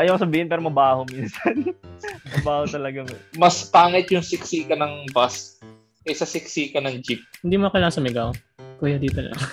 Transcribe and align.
ayaw 0.00 0.16
sabihin 0.16 0.48
pero 0.48 0.64
mabaho 0.64 1.04
minsan. 1.12 1.76
mabaho 2.40 2.64
talaga. 2.64 3.04
Mas 3.36 3.68
pangit 3.68 4.08
yung 4.08 4.24
siksika 4.24 4.72
ng 4.72 5.12
bus 5.12 5.60
kaysa 6.08 6.24
siksika 6.24 6.80
ng 6.80 7.04
jeep. 7.04 7.20
Hindi 7.44 7.60
mo 7.60 7.68
kailangan 7.68 8.00
sumigaw. 8.00 8.32
Kuya, 8.80 8.96
dito 8.96 9.20
lang. 9.20 9.36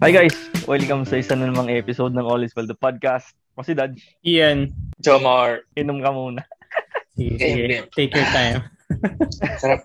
Hi 0.00 0.12
guys! 0.12 0.32
Welcome 0.64 1.04
sa 1.04 1.20
isa 1.20 1.36
na 1.36 1.52
namang 1.52 1.68
episode 1.68 2.16
ng 2.16 2.24
All 2.24 2.40
is 2.40 2.56
Well, 2.56 2.64
the 2.64 2.76
podcast. 2.76 3.36
Ako 3.56 3.68
si 3.68 3.72
Dodge. 3.76 4.00
Ian. 4.24 4.72
Jomar. 5.04 5.68
Inom 5.76 6.00
ka 6.00 6.08
muna. 6.08 6.40
Sige, 7.16 7.36
sige. 7.36 7.84
Take 7.92 8.16
your 8.16 8.28
time. 8.32 8.64
Sarap. 9.60 9.84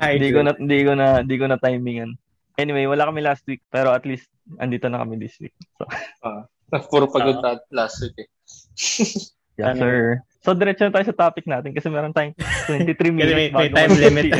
Hindi 0.00 0.28
ko 0.36 0.40
na 0.44 0.52
hindi 0.56 0.78
ko 0.84 0.92
na 0.96 1.24
hindi 1.24 1.36
ko 1.40 1.44
na 1.48 1.56
timingan. 1.60 2.16
Anyway, 2.58 2.84
wala 2.84 3.06
kami 3.06 3.22
last 3.22 3.46
week 3.46 3.62
pero 3.68 3.94
at 3.94 4.02
least 4.02 4.26
andito 4.58 4.90
na 4.90 4.98
kami 4.98 5.14
this 5.16 5.38
week. 5.38 5.54
So, 5.78 5.86
Uh, 6.20 6.42
puro 6.90 7.06
pagod 7.06 7.38
uh, 7.38 7.56
last 7.70 8.02
week 8.02 8.18
eh. 8.18 8.28
yeah, 9.56 9.72
Ano? 9.72 9.80
sir. 9.80 9.96
So, 10.38 10.52
diretso 10.52 10.82
na 10.82 10.92
tayo 10.92 11.06
sa 11.06 11.18
topic 11.18 11.46
natin 11.46 11.70
kasi 11.70 11.86
meron 11.86 12.10
tayong 12.10 12.34
23 12.66 12.98
minutes 13.14 13.34
may- 13.34 13.52
may 13.52 13.70
time 13.70 13.94
limit. 13.94 14.34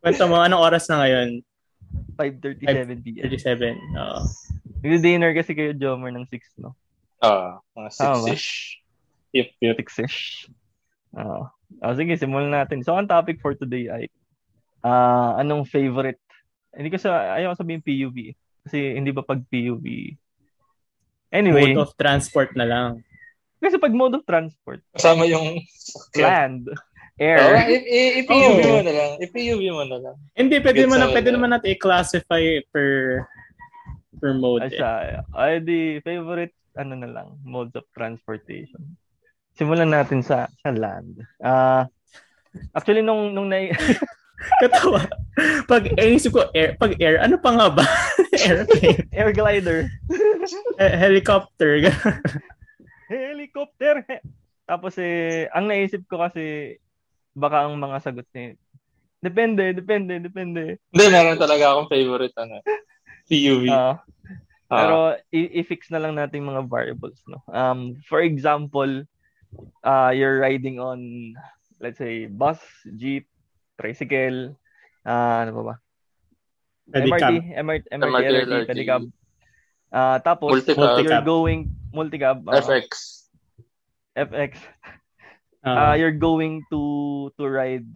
Kwento 0.00 0.24
mo, 0.26 0.38
anong 0.38 0.62
oras 0.62 0.86
na 0.88 1.02
ngayon? 1.02 1.28
5.37 2.18 3.04
p.m. 3.04 3.24
37. 3.30 3.78
Oo. 3.96 4.18
Nag-dinner 4.82 5.32
kasi 5.32 5.52
kayo, 5.52 5.70
Jomer, 5.72 6.10
ng 6.10 6.26
6, 6.26 6.58
no? 6.58 6.74
Ah, 7.18 7.62
mga 7.72 7.88
Tama 7.94 8.18
ba? 8.18 8.26
six-ish. 8.26 8.48
Yep, 9.32 9.48
yep. 9.60 9.76
6-ish. 9.78 10.18
Oo. 11.14 11.46
Ah, 11.78 11.94
sige, 11.94 12.14
simulan 12.16 12.50
natin. 12.50 12.82
So, 12.82 12.94
ang 12.94 13.06
topic 13.06 13.38
for 13.38 13.54
today 13.54 13.86
ay 13.86 14.02
ah 14.82 15.36
anong 15.36 15.64
favorite? 15.64 16.18
Hindi 16.70 16.88
ko 16.88 16.98
sa, 16.98 17.36
ayaw 17.36 17.52
ko 17.52 17.60
sabihin 17.60 17.80
PUV. 17.80 18.16
eh. 18.28 18.34
Kasi 18.62 18.78
hindi 18.94 19.10
ba 19.10 19.22
pag 19.22 19.42
PUV? 19.44 20.14
Anyway, 21.30 21.72
Mode 21.72 21.82
of 21.82 21.96
transport 21.96 22.52
na 22.52 22.64
lang. 22.64 22.90
kasi 23.56 23.78
pag 23.78 23.90
mode 23.90 24.12
of 24.14 24.24
transport, 24.24 24.82
Kasama 24.90 25.22
yung... 25.24 25.62
land, 26.14 26.66
Oh, 27.12 27.22
air, 27.22 27.68
i- 27.68 27.84
i- 27.84 28.14
i-PUV 28.20 28.58
mo 28.64 28.80
na 28.80 28.92
lang. 28.92 29.10
I-PUV 29.20 29.62
mo 29.70 29.84
na 29.84 29.98
lang. 30.00 30.16
Hindi, 30.32 30.58
pwede 30.58 30.82
mo 30.84 30.96
na, 30.96 31.06
pwede 31.08 31.28
naman 31.28 31.52
natin 31.52 31.70
i-classify 31.70 32.42
per 32.68 32.88
per 34.18 34.32
mode. 34.32 34.64
Eh. 34.64 34.74
asa, 34.74 35.20
ay 35.30 35.60
di 35.60 35.80
favorite, 36.00 36.56
ano 36.74 36.96
na 36.96 37.06
lang, 37.06 37.36
modes 37.42 37.76
of 37.76 37.86
transportation. 37.92 38.96
Simulan 39.52 39.92
natin 39.92 40.24
sa 40.24 40.48
sa 40.58 40.72
land. 40.72 41.20
Ah, 41.38 41.84
actually 42.72 43.04
nung 43.04 43.30
nung 43.30 43.46
na 43.46 43.60
Katawa. 44.62 45.06
Pag 45.66 45.94
eh, 45.96 46.16
isip 46.16 46.34
ko, 46.34 46.48
air, 46.52 46.74
pag 46.76 46.96
air, 46.98 47.18
ano 47.22 47.38
pa 47.38 47.50
nga 47.54 47.68
ba? 47.70 47.84
Airplane. 48.46 49.06
air 49.12 49.30
glider, 49.30 49.78
helicopter. 50.78 51.78
helicopter. 53.12 54.02
Tapos 54.64 54.96
eh 54.98 55.46
ang 55.52 55.68
naisip 55.68 56.06
ko 56.08 56.22
kasi 56.22 56.76
baka 57.32 57.66
ang 57.68 57.76
mga 57.76 57.98
sagot 58.00 58.26
niya 58.32 58.56
Depende, 59.22 59.70
depende, 59.70 60.18
depende. 60.18 60.82
Hindi, 60.90 61.04
meron 61.06 61.38
talaga 61.38 61.70
akong 61.70 61.86
favorite 61.86 62.34
ano. 62.34 62.58
PUV. 63.30 63.70
Ah, 63.70 64.02
Ah, 64.66 64.78
Pero 64.80 64.96
i- 65.30 65.60
i-fix 65.60 65.92
na 65.92 66.00
lang 66.00 66.16
natin 66.16 66.48
mga 66.48 66.64
variables, 66.64 67.20
no? 67.28 67.44
Um, 67.52 68.00
for 68.08 68.24
example, 68.24 69.04
uh, 69.84 70.10
you're 70.16 70.40
riding 70.40 70.80
on, 70.80 71.36
let's 71.76 72.00
say, 72.00 72.24
bus, 72.24 72.56
jeep, 72.96 73.28
tricycle, 73.82 74.54
uh, 75.04 75.36
ano 75.42 75.50
ba 75.52 75.62
ba? 75.62 75.74
Pedicab. 76.88 77.34
MRT, 77.34 77.58
MRT, 77.58 77.84
MRT, 77.90 78.06
MRT, 78.06 78.24
LRT, 78.24 78.46
LRT. 78.46 78.68
pedicab. 78.70 79.02
Uh, 79.90 80.18
tapos, 80.22 80.50
Multicab. 80.56 81.02
you're 81.04 81.20
going, 81.20 81.60
multicab, 81.90 82.46
uh, 82.46 82.56
FX. 82.56 83.26
FX. 84.14 84.52
Ah, 85.62 85.92
Uh, 85.92 85.94
you're 85.94 86.10
going 86.14 86.58
to 86.74 86.82
to 87.38 87.46
ride 87.46 87.86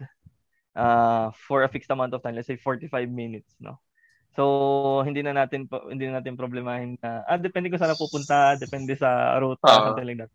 uh, 0.71 1.35
for 1.35 1.63
a 1.63 1.69
fixed 1.69 1.91
amount 1.91 2.15
of 2.15 2.23
time, 2.23 2.31
let's 2.31 2.47
say 2.47 2.55
45 2.55 3.11
minutes, 3.11 3.51
no? 3.59 3.75
So, 4.37 5.01
hindi 5.03 5.19
na 5.19 5.33
natin 5.35 5.65
hindi 5.89 6.05
na 6.07 6.21
natin 6.21 6.37
problemahin 6.39 6.95
na 7.01 7.25
ah 7.25 7.35
depende 7.35 7.67
kung 7.67 7.81
saan 7.81 7.97
pupunta, 7.97 8.55
depende 8.55 8.93
sa 8.95 9.35
route, 9.41 9.59
Ah. 9.67 9.89
something 9.91 10.07
like 10.07 10.21
that. 10.21 10.31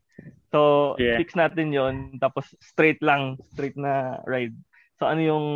So, 0.52 0.92
Yeah. 1.00 1.16
fix 1.16 1.32
natin 1.32 1.72
'yon 1.72 2.20
tapos 2.20 2.52
straight 2.60 3.00
lang, 3.00 3.38
straight 3.54 3.78
na 3.80 4.20
ride. 4.28 4.52
So, 5.02 5.10
ano 5.10 5.18
yung 5.18 5.46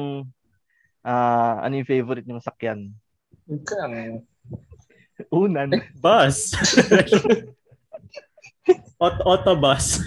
ah 1.07 1.63
ano 1.63 1.79
yung 1.79 1.87
favorite 1.87 2.27
yung 2.27 2.43
sakyan? 2.43 2.91
Kan. 3.63 4.27
Unan. 5.31 5.71
bus. 6.03 6.51
Aut- 8.99 9.23
autobus. 9.23 10.03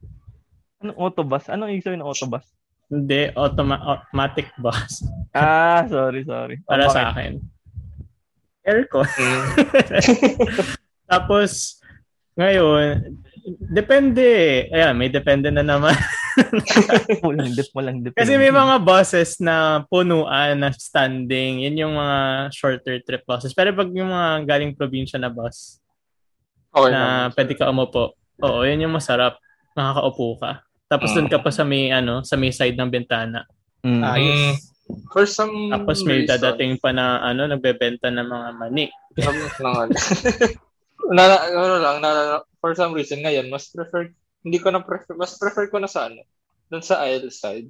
Anong 0.86 0.98
autobus? 1.02 1.50
Anong 1.50 1.74
ibig 1.74 1.82
sabihin 1.82 2.06
ng 2.06 2.14
autobus? 2.14 2.46
Hindi, 2.86 3.34
automa- 3.34 3.82
automatic 3.82 4.54
bus. 4.54 5.02
Ah, 5.34 5.82
sorry, 5.90 6.22
sorry. 6.22 6.62
Para 6.62 6.86
Oh, 6.86 6.94
sa 6.94 7.10
akin. 7.10 7.42
Aircon. 8.62 9.02
Mm. 9.10 9.44
Tapos, 11.10 11.82
ngayon, 12.38 13.18
depende. 13.74 14.30
Ayan, 14.70 14.94
may 14.94 15.10
depende 15.10 15.50
na 15.50 15.66
naman. 15.66 15.98
Walang 17.26 17.52
dip, 17.54 17.68
walang 17.74 17.98
dip. 18.04 18.14
Kasi 18.14 18.38
may 18.38 18.52
mga 18.52 18.82
buses 18.82 19.38
na 19.42 19.86
punuan, 19.86 20.58
na 20.58 20.70
standing. 20.74 21.66
Yun 21.66 21.82
yung 21.86 21.94
mga 21.96 22.18
shorter 22.54 23.02
trip 23.02 23.24
buses. 23.26 23.52
Pero 23.56 23.74
pag 23.74 23.90
yung 23.90 24.10
mga 24.10 24.46
galing 24.46 24.72
probinsya 24.76 25.18
na 25.18 25.32
bus, 25.32 25.80
Okay 26.70 26.90
na 26.94 27.02
naman. 27.26 27.34
pwede 27.34 27.52
ka 27.58 27.64
umupo. 27.70 28.14
Oo, 28.46 28.62
yun 28.62 28.86
yung 28.86 28.94
masarap. 28.94 29.42
Nakakaupo 29.74 30.38
ka. 30.38 30.52
Tapos 30.90 31.10
doon 31.14 31.30
ka 31.30 31.38
pa 31.38 31.50
sa 31.54 31.62
may 31.62 31.90
ano, 31.90 32.22
sa 32.26 32.34
may 32.34 32.50
side 32.50 32.74
ng 32.74 32.90
bintana. 32.90 33.46
Mm. 33.86 34.02
Mm. 34.02 34.54
For 35.14 35.22
some 35.22 35.70
Tapos 35.70 36.02
may 36.02 36.26
reason, 36.26 36.34
dadating 36.34 36.74
pa 36.82 36.90
na 36.90 37.22
ano, 37.22 37.46
nagbebenta 37.46 38.10
ng 38.10 38.26
mga 38.26 38.48
mani. 38.58 38.86
Ko 39.14 39.30
lang, 39.62 39.76
ano. 39.86 39.92
na, 41.14 41.22
na, 41.30 41.36
ano 41.46 41.76
lang, 41.78 41.96
na, 42.02 42.10
for 42.58 42.74
some 42.74 42.90
reason 42.90 43.22
ngayon, 43.22 43.46
mas 43.50 43.70
prefer, 43.70 44.10
hindi 44.40 44.58
ko 44.58 44.68
na 44.70 44.80
prefer, 44.80 45.14
mas 45.14 45.36
prefer 45.36 45.68
ko 45.68 45.78
na 45.78 45.88
sa 45.88 46.08
ano, 46.08 46.22
dun 46.66 46.80
sa 46.80 47.02
aisle 47.04 47.28
side. 47.28 47.68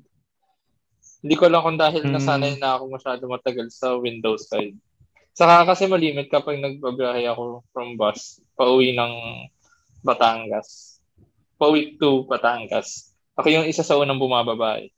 Hindi 1.21 1.35
ko 1.37 1.49
lang 1.49 1.63
kung 1.63 1.77
dahil 1.77 2.07
Mm. 2.07 2.13
nasanay 2.17 2.55
na 2.57 2.79
ako 2.79 2.85
masyado 2.91 3.23
matagal 3.27 3.69
sa 3.69 3.97
window 3.97 4.37
side. 4.37 4.77
Saka 5.33 5.65
kasi 5.65 5.85
malimit 5.87 6.29
kapag 6.29 6.59
nagbabiyahe 6.59 7.29
ako 7.29 7.65
from 7.73 7.95
bus, 7.95 8.41
pauwi 8.55 8.93
ng 8.93 9.13
Batangas. 10.01 10.97
Pauwi 11.57 12.01
to 12.01 12.25
Batangas. 12.25 13.13
Ako 13.37 13.47
yung 13.53 13.69
isa 13.69 13.85
sa 13.85 14.01
unang 14.01 14.17
bumababa 14.17 14.81
eh. 14.81 14.89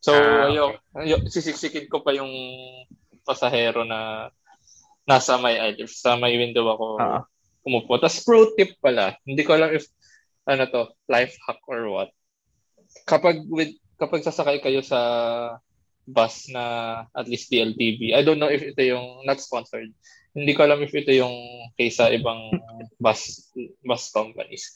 So, 0.00 0.12
Ah, 0.12 0.48
okay. 0.48 1.04
ayo, 1.04 1.16
sisiksikin 1.28 1.88
ko 1.88 2.00
pa 2.00 2.16
yung 2.16 2.30
pasahero 3.24 3.84
na 3.84 4.30
nasa 5.04 5.36
may 5.36 5.58
aisle, 5.58 5.88
sa 5.88 6.16
may 6.16 6.36
window 6.36 6.64
ako 6.68 6.86
Ah. 6.96 7.22
umupo. 7.60 7.98
Tapos 7.98 8.22
pro 8.22 8.54
tip 8.54 8.78
pala, 8.80 9.14
hindi 9.26 9.42
ko 9.42 9.52
alam 9.52 9.74
if 9.74 9.84
ano 10.46 10.64
to, 10.70 10.82
life 11.10 11.34
hack 11.44 11.60
or 11.66 11.90
what. 11.90 12.10
Kapag 13.04 13.44
with 13.50 13.74
kapag 13.98 14.22
sasakay 14.22 14.62
kayo 14.62 14.80
sa 14.80 15.00
bus 16.06 16.46
na 16.54 16.64
at 17.10 17.26
least 17.26 17.50
DLTV, 17.50 18.14
I 18.14 18.22
don't 18.22 18.38
know 18.38 18.50
if 18.50 18.62
ito 18.62 18.78
yung 18.78 19.26
not 19.26 19.42
sponsored. 19.42 19.90
Hindi 20.32 20.54
ko 20.54 20.62
alam 20.62 20.80
if 20.86 20.94
ito 20.94 21.10
yung 21.10 21.34
case 21.74 21.98
sa 21.98 22.08
ibang 22.14 22.54
bus 23.04 23.50
bus 23.82 24.14
companies. 24.14 24.70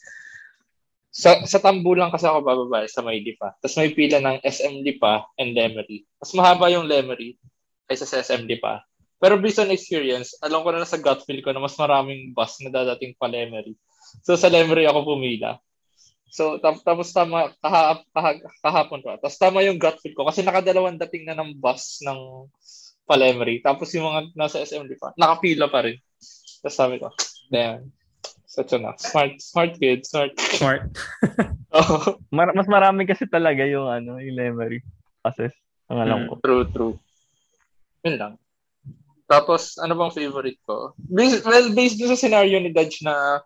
Sa 1.11 1.43
sa 1.47 1.59
Tambo 1.59 1.95
lang 1.95 2.11
kasi 2.11 2.27
ako 2.27 2.43
bababa 2.43 2.83
sa 2.87 3.03
may 3.03 3.23
Lipa. 3.23 3.55
Tapos 3.63 3.75
may 3.79 3.91
pila 3.95 4.19
ng 4.19 4.43
SM 4.43 4.83
Lipa 4.83 5.27
and 5.39 5.55
Lemery. 5.55 6.03
Mas 6.19 6.31
mahaba 6.35 6.71
yung 6.71 6.87
Lemery 6.87 7.39
kaysa 7.87 8.07
sa 8.07 8.19
SM 8.19 8.47
Lipa. 8.47 8.83
Pero 9.21 9.37
based 9.37 9.61
on 9.61 9.69
experience, 9.69 10.33
alam 10.41 10.65
ko 10.65 10.73
na 10.73 10.87
sa 10.87 10.97
gut 10.97 11.21
feel 11.29 11.45
ko 11.45 11.53
na 11.53 11.61
mas 11.61 11.77
maraming 11.77 12.33
bus 12.33 12.57
na 12.63 12.73
dadating 12.73 13.13
pa 13.15 13.29
Lemery. 13.29 13.77
So 14.25 14.33
sa 14.35 14.49
Lemery 14.49 14.89
ako 14.89 15.15
pumila. 15.15 15.61
So 16.31 16.55
tap- 16.63 16.79
tapos 16.81 17.11
tama 17.11 17.51
kaha, 17.59 17.99
kaha, 18.15 18.31
kahapon 18.63 19.03
pa. 19.03 19.19
Tapos 19.19 19.35
tama 19.35 19.61
yung 19.61 19.75
gut 19.75 19.99
feel 19.99 20.15
ko 20.15 20.23
kasi 20.23 20.41
nakadalawang 20.41 20.95
dating 20.95 21.27
na 21.27 21.35
ng 21.35 21.59
bus 21.59 21.99
ng 22.01 22.47
Palemery. 23.03 23.59
Tapos 23.59 23.91
yung 23.91 24.07
mga 24.07 24.31
nasa 24.33 24.63
SM 24.63 24.87
Lipa, 24.87 25.11
nakapila 25.19 25.67
pa 25.67 25.83
rin. 25.83 25.99
Tapos 26.63 26.75
sabi 26.79 26.95
ko, 27.03 27.11
damn. 27.51 27.91
Such 28.47 28.75
a 28.75 28.79
smart, 28.99 29.39
smart 29.39 29.79
kid, 29.79 30.03
smart. 30.07 30.31
Smart. 30.39 30.87
Oh, 31.71 32.19
Mar- 32.35 32.51
mas 32.51 32.67
marami 32.67 33.07
kasi 33.07 33.23
talaga 33.23 33.63
yung 33.63 33.87
ano, 33.87 34.19
yung 34.19 34.35
memory 34.35 34.83
process. 35.23 35.55
Ang 35.87 36.03
alam 36.03 36.17
Mm. 36.19 36.27
ko. 36.27 36.33
true, 36.43 36.65
true. 36.67 36.95
Yun 38.03 38.15
lang. 38.19 38.33
Tapos, 39.23 39.79
ano 39.79 39.95
bang 39.95 40.11
favorite 40.11 40.59
ko? 40.67 40.91
Based, 40.99 41.47
well, 41.47 41.71
based 41.71 41.95
sa 42.03 42.19
scenario 42.19 42.59
ni 42.59 42.75
Dodge 42.75 43.07
na 43.07 43.39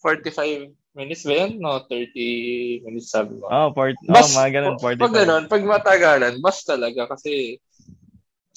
45 0.00 0.72
minutes 0.98 1.22
ba 1.22 1.46
yan? 1.46 1.62
No, 1.62 1.78
30 1.86 2.82
minutes 2.82 3.14
sabi 3.14 3.38
mo. 3.38 3.46
Oh, 3.46 3.70
part, 3.70 3.94
oh, 3.94 4.10
Bas, 4.10 4.34
mga 4.34 4.50
ganun, 4.58 4.74
pag 4.74 4.98
45. 4.98 5.14
ganun, 5.14 5.44
pag 5.46 5.64
matagalan, 5.64 6.34
bas 6.42 6.58
talaga 6.66 7.14
kasi 7.14 7.62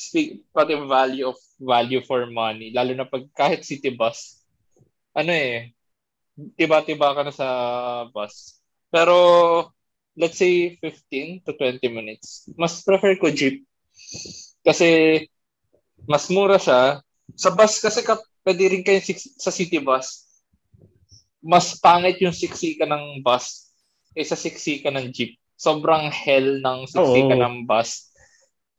speak 0.01 0.49
pati 0.49 0.73
value 0.73 1.29
of 1.29 1.37
value 1.61 2.01
for 2.01 2.25
money 2.25 2.73
lalo 2.73 2.97
na 2.97 3.05
pag 3.05 3.29
kahit 3.37 3.61
city 3.61 3.93
bus 3.93 4.41
ano 5.13 5.29
eh 5.29 5.69
tiba-tiba 6.57 7.13
ka 7.13 7.21
na 7.21 7.29
sa 7.29 7.47
bus 8.09 8.57
pero 8.89 9.15
let's 10.17 10.41
say 10.41 10.73
15 10.81 11.45
to 11.45 11.53
20 11.53 11.85
minutes 11.93 12.49
mas 12.57 12.81
prefer 12.81 13.13
ko 13.21 13.29
jeep 13.29 13.61
kasi 14.65 15.21
mas 16.09 16.25
mura 16.33 16.57
siya 16.57 17.05
sa 17.37 17.53
bus 17.53 17.77
kasi 17.77 18.01
ka, 18.01 18.17
pwede 18.41 18.73
rin 18.73 18.81
kayo 18.81 18.97
sa 19.37 19.53
city 19.53 19.77
bus 19.77 20.25
mas 21.41 21.77
pangit 21.81 22.21
yung 22.21 22.33
siksi 22.33 22.77
ka 22.77 22.85
ng 22.85 23.25
bus 23.25 23.73
kaysa 24.13 24.37
siksi 24.37 24.85
ka 24.85 24.93
ng 24.93 25.09
jeep 25.09 25.35
sobrang 25.57 26.09
hell 26.09 26.61
ng 26.61 26.89
siksi 26.89 27.19
ka 27.27 27.35
ng 27.37 27.65
bus 27.65 28.11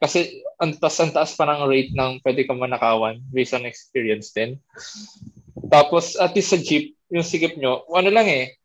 kasi 0.02 0.42
ang 0.58 0.74
taas-antaas 0.74 1.38
pa 1.38 1.46
ng 1.46 1.70
rate 1.70 1.94
ng 1.94 2.18
pwede 2.26 2.42
ka 2.42 2.58
manakawan 2.58 3.22
based 3.30 3.54
on 3.54 3.62
experience 3.62 4.34
din. 4.34 4.58
Tapos 5.70 6.18
at 6.18 6.34
least 6.34 6.50
sa 6.50 6.58
jeep, 6.58 6.98
yung 7.06 7.22
sikip 7.22 7.54
nyo, 7.54 7.86
ano 7.86 8.10
lang 8.10 8.26
eh, 8.26 8.58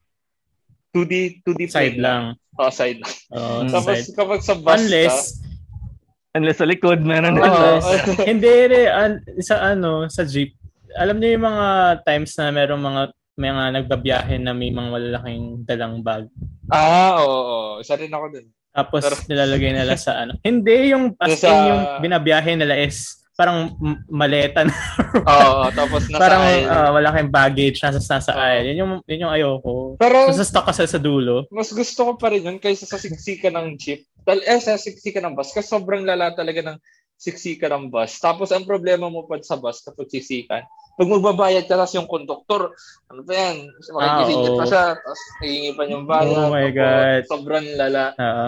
2D, 0.98 1.46
2D 1.46 1.70
side 1.70 2.02
lang. 2.02 2.34
Oh, 2.58 2.74
side 2.82 2.98
lang. 2.98 3.14
Oh, 3.30 3.62
Tapos 3.70 4.02
side. 4.02 4.18
kapag 4.18 4.42
sa 4.42 4.58
bus 4.58 4.82
Unless, 4.82 5.18
ka, 5.38 6.42
unless 6.42 6.58
sa 6.58 6.66
likod, 6.66 7.06
meron 7.06 7.38
Oh, 7.38 7.46
oh. 7.86 7.94
hindi 8.26 8.50
an- 8.90 9.22
sa 9.38 9.78
ano, 9.78 10.10
sa 10.10 10.26
jeep, 10.26 10.58
alam 10.98 11.22
niyo 11.22 11.38
yung 11.38 11.46
mga 11.54 11.68
times 12.02 12.34
na 12.42 12.50
merong 12.50 12.82
mga 12.82 13.02
mga 13.38 13.64
nagbabiyahe 13.72 14.42
na 14.42 14.52
may 14.52 14.74
mga 14.74 14.90
malalaking 14.90 15.46
dalang 15.64 16.02
bag. 16.02 16.26
ah, 16.68 17.22
oo, 17.22 17.30
oo. 17.30 17.74
Isa 17.80 17.94
rin 17.94 18.10
ako 18.10 18.26
dun. 18.34 18.50
Tapos 18.74 19.02
Pero- 19.02 19.22
nilalagay 19.28 19.72
nila 19.72 19.94
sa 19.96 20.18
ano. 20.20 20.34
Hindi 20.46 20.92
yung 20.92 21.14
as 21.18 21.38
Sa- 21.38 21.48
in 21.48 21.62
yung 21.64 21.82
binabiyahe 22.02 22.58
nila 22.58 22.74
is 22.76 23.14
parang 23.34 23.78
maleta 24.08 24.66
na. 24.66 24.74
Oo, 25.30 25.70
tapos 25.70 26.10
nasa 26.10 26.18
parang 26.18 26.42
aisle. 26.44 26.66
ah, 26.68 26.90
wala 26.90 27.14
kayong 27.14 27.30
baggage 27.32 27.78
nasa 27.80 28.02
nasa 28.02 28.34
Oo. 28.34 28.42
aisle. 28.42 28.68
Yun 28.68 28.78
yung 28.80 28.92
yun 29.06 29.24
yung 29.24 29.32
ayoko. 29.32 29.74
Pero 29.96 30.34
So, 30.34 30.42
sa 30.42 30.50
stock 30.50 30.66
kasi 30.66 30.90
sa 30.90 30.98
dulo. 30.98 31.46
mas 31.50 31.70
gusto 31.70 32.02
ko 32.04 32.12
pa 32.18 32.34
rin 32.34 32.42
yun 32.44 32.58
kaysa 32.58 32.86
sa 32.86 32.98
siksika 32.98 33.54
ng 33.54 33.78
jeep. 33.78 34.02
Dahil 34.20 34.42
eh, 34.42 34.58
sa 34.58 34.74
siksika 34.76 35.22
ng 35.22 35.38
bus. 35.38 35.54
Kasi 35.54 35.70
sobrang 35.70 36.02
lala 36.02 36.34
talaga 36.34 36.66
ng 36.66 36.78
siksika 37.14 37.70
ng 37.70 37.88
bus. 37.88 38.18
Tapos 38.18 38.50
ang 38.50 38.66
problema 38.66 39.06
mo 39.06 39.22
pa 39.24 39.38
sa 39.40 39.54
bus 39.56 39.80
kapag 39.80 40.10
siksikan, 40.12 40.66
pag 40.98 41.14
magbabayad 41.14 41.70
ka 41.70 41.78
tapos 41.78 41.94
yung 41.94 42.10
konduktor, 42.10 42.74
ano 43.06 43.22
ba 43.22 43.34
yan? 43.38 43.70
Makikisingit 43.70 44.50
Ah, 44.50 44.58
pa 44.58 44.66
siya, 44.66 44.86
tapos 44.98 45.22
hihingi 45.46 45.72
pa 45.78 45.84
yung 45.86 46.10
bayad. 46.10 46.34
Oh 46.34 46.50
my 46.50 46.70
God. 46.74 47.22
Sobrang 47.30 47.68
lala. 47.78 48.18
Oo. 48.18 48.48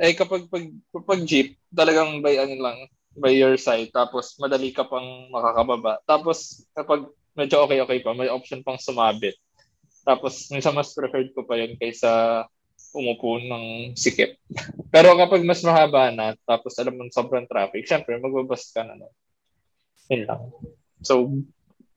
Eh 0.00 0.16
kapag 0.16 0.48
pag, 0.48 0.64
pag 1.04 1.20
jeep, 1.28 1.60
talagang 1.68 2.24
by 2.24 2.32
ano 2.40 2.56
lang, 2.56 2.78
by 3.20 3.32
your 3.32 3.60
side. 3.60 3.92
Tapos 3.92 4.40
madali 4.40 4.72
ka 4.72 4.88
pang 4.88 5.28
makakababa. 5.28 6.00
Tapos 6.08 6.64
kapag 6.72 7.12
medyo 7.36 7.60
okay-okay 7.68 8.00
pa, 8.00 8.16
may 8.16 8.32
option 8.32 8.64
pang 8.64 8.80
sumabit. 8.80 9.36
Tapos 10.00 10.48
minsan 10.48 10.72
mas 10.72 10.96
preferred 10.96 11.32
ko 11.36 11.44
pa 11.44 11.60
yun 11.60 11.76
kaysa 11.76 12.44
umupo 12.96 13.36
ng 13.36 13.92
sikip. 13.92 14.40
Pero 14.94 15.12
kapag 15.12 15.44
mas 15.44 15.60
mahaba 15.60 16.08
na, 16.08 16.32
tapos 16.48 16.72
alam 16.80 16.96
mo 16.96 17.04
sobrang 17.12 17.44
traffic, 17.44 17.84
syempre 17.84 18.16
magbabas 18.16 18.72
ka 18.72 18.80
na. 18.80 18.96
No? 18.96 19.12
Yun 20.08 20.24
lang. 20.24 20.42
So, 21.04 21.28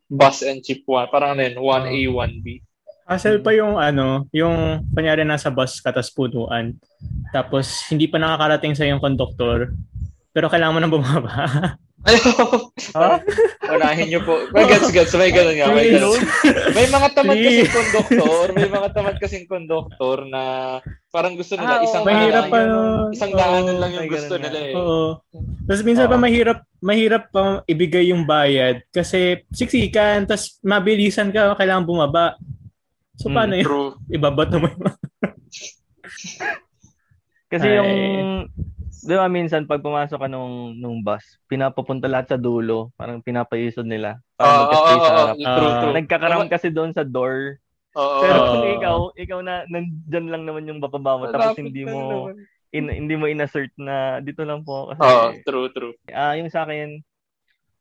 bus 0.10 0.42
and 0.42 0.66
jeep 0.66 0.84
one, 0.90 1.06
parang 1.14 1.38
ano 1.38 1.46
yun, 1.46 1.56
1A, 1.62 1.98
1B. 2.10 2.66
Hassle 3.10 3.42
pa 3.42 3.54
yung 3.54 3.78
ano, 3.78 4.30
yung 4.30 4.86
kunyari 4.94 5.26
nasa 5.26 5.50
bus 5.50 5.82
ka 5.82 5.90
tapos 5.90 6.14
punuan. 6.14 6.78
Tapos 7.34 7.86
hindi 7.90 8.06
pa 8.06 8.22
nakakarating 8.22 8.78
sa 8.78 8.86
yung 8.86 9.02
konduktor. 9.02 9.74
Pero 10.30 10.46
kailangan 10.46 10.74
mo 10.78 10.80
nang 10.82 10.94
bumaba. 10.94 11.34
Ayaw! 12.00 12.48
Ha? 12.96 13.22
Unahin 13.70 14.08
niyo 14.08 14.24
po. 14.24 14.50
May 14.50 14.66
gets, 14.66 14.90
gets. 14.90 15.14
May 15.14 15.30
ganun 15.30 15.54
nga. 15.54 15.68
May, 15.70 15.94
ganun. 15.94 16.18
may 16.74 16.88
mga 16.88 17.08
tamad 17.14 17.38
kasing 17.38 17.70
konduktor. 17.70 18.46
May 18.50 18.66
mga 18.68 18.88
tamad 18.90 19.18
kasing 19.20 19.46
konduktor 19.46 20.18
na 20.26 20.44
parang 21.10 21.36
gusto 21.36 21.54
nila 21.54 21.78
Ah, 21.78 21.86
isang 21.86 22.02
Mahirap 22.02 22.50
pa. 22.50 22.58
yung- 22.62 23.12
isang 23.12 23.32
daanan 23.32 23.78
lang 23.78 23.92
yung 23.94 24.10
gusto 24.10 24.34
nila 24.36 24.60
eh. 24.60 24.74
Oo. 24.74 25.22
Tapos 25.68 25.84
minsan 25.84 26.08
pa 26.08 26.16
Oo. 26.16 26.24
mahirap 26.24 26.60
mahirap 26.80 27.24
pa 27.30 27.42
ibigay 27.66 28.10
yung 28.10 28.24
bayad 28.24 28.82
kasi 28.90 29.44
siksikan 29.50 30.26
tapos 30.26 30.58
mabilisan 30.62 31.30
ka 31.30 31.54
kailangan 31.54 31.86
bumaba. 31.86 32.40
So 33.16 33.28
Hmm, 33.28 33.36
paano 33.36 33.54
yun? 33.54 33.66
True. 33.66 33.92
Ibabat 34.10 34.50
yung 34.50 34.66
Kasi 37.50 37.68
Ay. 37.68 37.78
yung, 37.78 37.92
di 39.00 39.16
ba 39.16 39.28
minsan 39.32 39.64
pag 39.64 39.80
pumasok 39.84 40.20
ka 40.20 40.28
nung, 40.28 40.76
nung 40.76 41.00
bus, 41.00 41.40
pinapapunta 41.48 42.08
lahat 42.12 42.36
sa 42.36 42.38
dulo, 42.40 42.92
parang 43.00 43.24
pinapaisod 43.24 43.88
nila. 43.88 44.20
Oo, 44.38 44.44
Para 44.44 44.52
oo, 44.52 44.60
magka-stay 44.64 44.98
oo, 44.98 45.04
sa 45.04 45.12
oo. 45.12 45.20
harap. 45.24 45.36
True, 45.40 45.48
Ah. 45.72 45.80
true. 45.80 45.94
Nagkakaram 45.96 46.42
kasi 46.52 46.68
doon 46.70 46.92
sa 46.92 47.04
door. 47.08 47.58
Oo. 47.96 48.22
Pero 48.22 48.38
kung 48.52 48.66
ikaw, 48.68 48.98
ikaw 49.16 49.40
na 49.42 49.64
nandyan 49.72 50.28
lang 50.30 50.44
naman 50.46 50.68
yung 50.70 50.80
bababa 50.84 51.18
mo, 51.18 51.26
tapos 51.32 51.58
hindi 51.58 51.84
mo 51.88 52.28
in, 52.70 52.86
hindi 52.86 53.16
mo 53.18 53.26
inassert 53.26 53.74
na 53.82 54.22
dito 54.22 54.46
lang 54.46 54.62
po 54.62 54.94
kasi 54.94 55.02
Oo, 55.02 55.28
true, 55.42 55.68
true. 55.74 55.94
ah 56.14 56.38
yung 56.38 56.54
sa 56.54 56.70
akin 56.70 57.02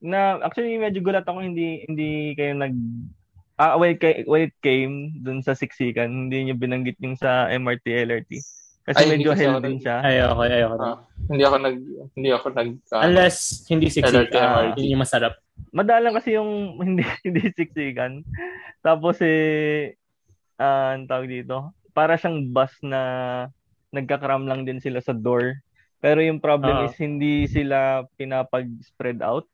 na 0.01 0.39
actually 0.41 0.79
medyo 0.81 1.03
gulat 1.03 1.27
ako 1.27 1.43
hindi 1.43 1.85
hindi 1.85 2.33
kayo 2.39 2.55
nag 2.57 2.73
ah 3.59 3.75
when 3.77 3.99
it, 3.99 4.25
when 4.25 4.47
it 4.49 4.55
came 4.63 5.11
dun 5.21 5.43
sa 5.43 5.53
siksikan 5.59 6.09
hindi 6.31 6.47
niyo 6.49 6.55
binanggit 6.55 6.97
yung 7.03 7.19
sa 7.19 7.51
MRT 7.51 8.07
LRT 8.07 8.33
kasi 8.89 8.97
Ay, 8.97 9.05
hindi 9.05 9.15
medyo 9.19 9.31
kasi 9.31 9.43
hell 9.43 9.53
ako 9.53 9.61
din 9.61 9.69
nag- 9.71 9.85
siya 9.85 9.97
ayoko, 10.01 10.41
ayoko. 10.43 10.77
Ah, 10.81 10.97
hindi 11.29 11.43
ako 11.45 11.57
nag 11.59 11.77
hindi 12.15 12.29
ako 12.31 12.47
nag 12.51 12.69
ah, 12.89 13.03
Unless 13.05 13.37
hindi 13.67 13.87
siksikan, 13.87 14.17
LRT, 14.17 14.35
MRT. 14.35 14.77
yun 14.79 14.91
yung 14.91 15.03
masarap. 15.03 15.35
madalang 15.71 16.15
kasi 16.15 16.29
yung 16.33 16.51
hindi 16.87 17.03
hindi 17.21 17.43
siksikan 17.51 18.25
tapos 18.81 19.21
eh 19.21 19.93
ah 20.57 20.95
ang 20.95 21.05
tawag 21.05 21.29
dito 21.29 21.71
para 21.93 22.15
siyang 22.15 22.49
bus 22.49 22.73
na 22.81 23.01
nagkakram 23.91 24.45
lang 24.45 24.63
din 24.63 24.79
sila 24.79 24.99
sa 24.99 25.13
door 25.13 25.61
pero 25.99 26.19
yung 26.19 26.39
problem 26.39 26.73
Oo. 26.73 26.85
is 26.87 26.95
hindi 26.97 27.45
sila 27.45 28.07
pinapag-spread 28.15 29.19
out 29.21 29.45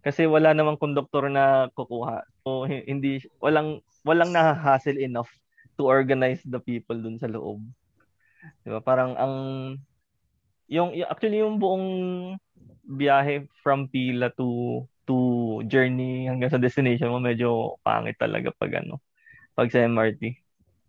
kasi 0.00 0.22
wala 0.24 0.50
namang 0.50 0.76
konduktor 0.76 1.26
na 1.26 1.66
kukuha 1.72 2.22
so 2.40 2.62
hi- 2.62 2.84
hindi 2.84 3.18
walang 3.38 3.78
walang 4.02 4.30
na-hassle 4.30 4.98
enough 4.98 5.30
to 5.74 5.84
organize 5.84 6.42
the 6.44 6.58
people 6.58 6.94
dun 6.96 7.16
sa 7.16 7.26
loob 7.26 7.58
di 8.64 8.68
ba? 8.70 8.80
Parang 8.82 9.14
ang 9.16 9.34
yung, 10.66 10.94
yung 10.94 11.08
actually 11.08 11.38
yung 11.40 11.58
buong 11.62 11.86
biyahe 12.86 13.46
from 13.62 13.86
Pila 13.90 14.30
to 14.34 14.82
to 15.06 15.16
journey 15.70 16.26
hanggang 16.26 16.50
sa 16.50 16.58
destination 16.58 17.10
mo 17.10 17.22
medyo 17.22 17.78
pangit 17.86 18.18
talaga 18.18 18.50
pag 18.58 18.82
ano 18.82 18.98
pag 19.54 19.70
sa 19.70 19.86
MRT 19.86 20.34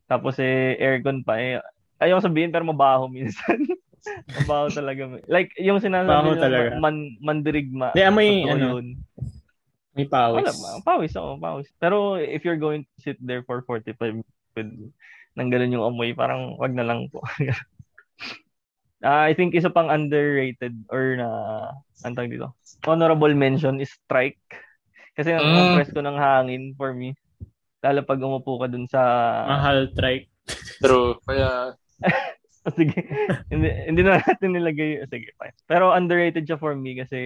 tapos 0.09 0.41
eh 0.41 0.73
aircon 0.81 1.21
pa 1.21 1.37
eh 1.37 1.61
ayaw 2.01 2.21
sabihin 2.21 2.53
pero 2.53 2.65
mabaho 2.65 3.09
minsan. 3.13 3.57
Mabaho 4.39 4.71
talaga. 4.71 5.19
Like 5.27 5.51
yung 5.59 5.83
sinasabi 5.83 6.37
nila, 6.39 6.79
man, 6.79 7.17
mandirigma. 7.19 7.91
Di, 7.91 8.07
amoy, 8.07 8.45
totoo 8.45 8.55
ano, 8.55 8.67
yun. 8.79 8.85
may 9.97 10.05
Wala, 10.05 10.53
pawis. 10.53 10.57
ma- 10.61 10.83
pawis, 10.85 11.13
oo, 11.17 11.35
pawis. 11.41 11.67
Pero 11.81 12.15
if 12.21 12.45
you're 12.45 12.61
going 12.61 12.85
to 12.85 12.95
sit 13.01 13.17
there 13.19 13.41
for 13.43 13.65
45 13.65 14.21
minutes 14.21 14.53
with 14.55 14.69
nang 15.37 15.47
ganun 15.47 15.69
yung 15.71 15.85
amoy, 15.85 16.11
parang 16.11 16.57
wag 16.57 16.73
na 16.73 16.83
lang 16.83 17.05
po. 17.07 17.21
Ah, 18.97 19.29
I 19.29 19.37
think 19.37 19.53
isa 19.53 19.69
pang 19.69 19.93
underrated 19.93 20.73
or 20.89 21.21
na 21.21 21.29
ang 22.01 22.17
tawag 22.17 22.33
dito. 22.33 22.57
Honorable 22.81 23.29
mention 23.37 23.77
is 23.77 23.93
strike. 23.93 24.41
Kasi 25.13 25.37
ang 25.37 25.45
Mm. 25.45 25.53
ang 25.53 25.69
presko 25.77 26.01
ng 26.01 26.17
hangin 26.17 26.63
for 26.73 26.97
me. 26.97 27.13
Lalo 27.85 28.01
pag 28.01 28.17
umupo 28.17 28.57
ka 28.57 28.65
dun 28.65 28.89
sa 28.89 29.01
Mahal 29.45 29.93
trike. 29.93 30.33
true. 30.81 31.13
Kaya 31.29 31.77
Oh, 32.65 32.73
sige. 32.77 32.97
hindi, 33.53 33.69
hindi 33.85 34.01
na 34.01 34.17
natin 34.17 34.57
nilagay. 34.57 35.05
Sige, 35.05 35.29
fine. 35.37 35.55
Pero 35.69 35.93
underrated 35.93 36.49
siya 36.49 36.57
for 36.57 36.73
me 36.73 36.97
kasi 36.97 37.17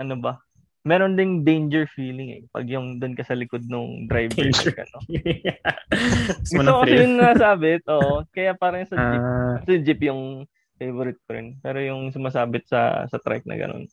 ano 0.00 0.16
ba? 0.16 0.40
Meron 0.84 1.16
ding 1.16 1.48
danger 1.48 1.88
feeling 1.88 2.28
eh. 2.28 2.42
Pag 2.52 2.68
yung 2.68 3.00
doon 3.00 3.16
ka 3.16 3.24
sa 3.24 3.32
likod 3.32 3.64
ng 3.64 4.04
driver. 4.04 4.36
Danger. 4.36 4.84
Ano. 4.84 4.98
Mas 5.08 6.52
Gusto 6.52 6.70
ko 6.70 6.80
kasi 6.84 6.96
yung 7.00 7.16
nasabit. 7.16 7.82
Oo. 7.88 8.20
Kaya 8.28 8.52
parang 8.52 8.84
sa 8.84 8.92
jeep. 8.92 9.22
Kasi 9.64 9.74
jeep 9.80 10.00
yung 10.04 10.44
favorite 10.76 11.16
ko 11.24 11.30
rin. 11.32 11.56
Pero 11.64 11.80
yung 11.80 12.12
sumasabit 12.12 12.68
sa 12.68 13.08
sa 13.08 13.16
trike 13.16 13.48
na 13.48 13.56
ganun. 13.56 13.88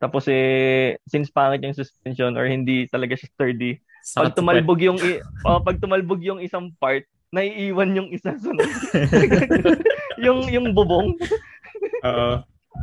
Tapos 0.00 0.24
eh, 0.32 0.96
since 1.04 1.28
pangit 1.28 1.60
yung 1.60 1.76
suspension 1.76 2.32
or 2.32 2.48
hindi 2.48 2.88
talaga 2.88 3.12
siya 3.12 3.28
sturdy, 3.32 3.76
pag 3.76 4.32
sakit 4.32 4.32
sa 4.32 4.38
tumalbog 4.40 4.80
yung 4.80 4.98
i- 5.00 5.20
oh, 5.44 5.60
pag 5.60 5.80
tumalbog 5.80 6.24
yung 6.24 6.40
isang 6.40 6.72
part, 6.80 7.04
naiiwan 7.28 7.92
yung 7.92 8.08
isa 8.08 8.36
sunod. 8.40 8.64
yung 10.24 10.48
yung 10.48 10.72
bubong. 10.72 11.12
Oo. 12.08 12.40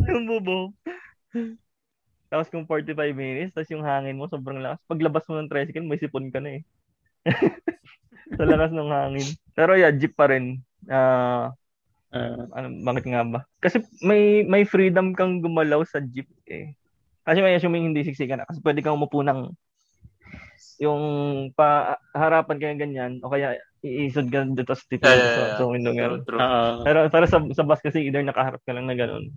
yung 0.09 0.25
bubong. 0.29 0.65
Tapos 2.33 2.49
kung 2.49 2.65
45 2.65 2.97
minutes, 3.13 3.53
tapos 3.53 3.69
yung 3.69 3.85
hangin 3.85 4.17
mo 4.17 4.25
sobrang 4.25 4.57
lakas. 4.57 4.81
Paglabas 4.89 5.21
mo 5.29 5.37
ng 5.37 5.51
tricycle, 5.53 5.85
may 5.85 6.01
sipon 6.01 6.33
ka 6.33 6.41
na 6.41 6.57
eh. 6.57 6.61
sa 8.41 8.49
lakas 8.49 8.73
ng 8.73 8.89
hangin. 8.89 9.27
Pero 9.53 9.77
yeah, 9.77 9.93
jeep 9.93 10.17
pa 10.17 10.33
rin. 10.33 10.65
Ah, 10.89 11.53
Ah, 12.13 12.45
ano, 12.53 12.69
bakit 12.85 13.09
nga 13.09 13.25
ba? 13.25 13.41
Kasi 13.57 13.81
may 14.05 14.45
may 14.45 14.69
freedom 14.69 15.17
kang 15.17 15.41
gumalaw 15.41 15.81
sa 15.81 15.97
jeep 15.97 16.29
eh. 16.45 16.77
Kasi 17.25 17.41
may 17.41 17.57
assuming 17.57 17.89
hindi 17.89 18.05
siksikan 18.05 18.45
na. 18.45 18.45
Kasi 18.45 18.61
pwede 18.61 18.85
kang 18.85 18.93
umupo 19.01 19.25
ng 19.25 19.49
yung 20.77 21.01
pa 21.57 21.97
harapan 22.13 22.57
kaya 22.61 22.73
ganyan 22.77 23.11
o 23.25 23.29
kaya 23.29 23.57
iisod 23.81 24.29
ka 24.29 24.45
dito 24.45 24.63
tapos 24.67 24.85
dito 24.89 25.05
Yeah, 25.05 25.17
yeah, 25.17 25.33
sa, 25.33 25.41
yeah. 25.41 25.57
sa 25.57 25.65
window 25.65 25.93
ganun. 25.97 26.21
True. 26.21 26.37
Oo. 26.37 26.85
Pero 26.85 26.99
pero 27.09 27.25
sa, 27.25 27.37
sa 27.49 27.63
bus 27.65 27.81
kasi 27.81 28.05
either 28.05 28.21
nakaharap 28.21 28.61
ka 28.61 28.71
lang 28.77 28.85
na 28.85 28.93
ganun. 28.93 29.33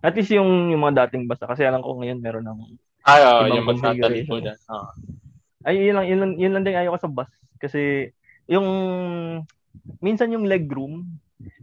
At 0.00 0.12
least 0.12 0.30
yung 0.30 0.68
yung 0.68 0.80
mga 0.80 1.06
dating 1.06 1.24
bus 1.26 1.38
kasi 1.38 1.62
alam 1.62 1.80
ko 1.80 1.96
ngayon 1.96 2.18
meron 2.18 2.44
ng 2.44 2.60
Ay, 3.02 3.22
Ibang 3.22 3.54
yung 3.54 3.66
magtatalikod. 3.66 4.42
configuration. 4.42 4.58
Oo. 4.68 4.88
ay 5.62 5.74
yun 5.80 5.94
lang 5.94 6.06
yun 6.06 6.20
lang, 6.20 6.32
yun 6.36 6.52
lang 6.52 6.62
din 6.62 6.74
ayaw 6.74 6.94
ko 6.94 7.00
sa 7.00 7.10
bus 7.10 7.30
kasi 7.56 8.10
yung 8.46 8.66
minsan 9.98 10.30
yung 10.30 10.44
leg 10.44 10.66
room 10.66 11.06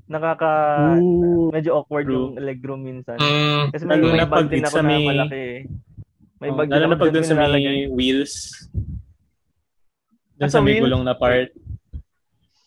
nakaka 0.05 0.51
Ooh. 0.99 1.47
medyo 1.49 1.73
awkward 1.73 2.05
True. 2.05 2.35
yung 2.35 2.37
leg 2.37 2.59
room 2.59 2.83
minsan. 2.83 3.15
Mm, 3.15 3.71
Kasi 3.71 3.83
may, 3.83 3.95
Lalo 3.95 4.05
may 4.05 4.19
na 4.19 4.27
bag 4.27 4.37
pag 4.37 4.49
din 4.49 4.61
ako 4.61 4.75
na 4.75 4.83
may- 4.85 5.07
malaki 5.07 5.39
eh. 5.39 5.59
May 6.37 6.49
Oh, 6.51 6.57
bag 6.59 6.67
din 6.67 6.73
lalo 6.75 6.83
na 6.83 6.91
ako 6.91 7.01
pag 7.01 7.13
dun 7.15 7.23
sa 7.23 7.35
may 7.39 7.63
wheels. 7.89 8.33
Dun 10.35 10.43
Ah, 10.43 10.51
sa 10.51 10.59
sa 10.59 10.61
may 10.61 10.77
gulong 10.77 11.01
na 11.01 11.15
part. 11.15 11.49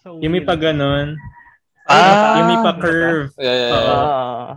So, 0.01 0.17
Yung 0.19 0.33
may 0.33 0.41
pa 0.41 0.57
ganun. 0.57 1.15
Ah, 1.85 2.41
yung 2.41 2.49
may 2.49 2.59
pa 2.59 2.73
curve. 2.75 3.31
Yeah, 3.37 3.55
yeah, 3.55 3.71
Oo. 3.71 3.85
yeah. 3.85 4.03
Ah, 4.03 4.51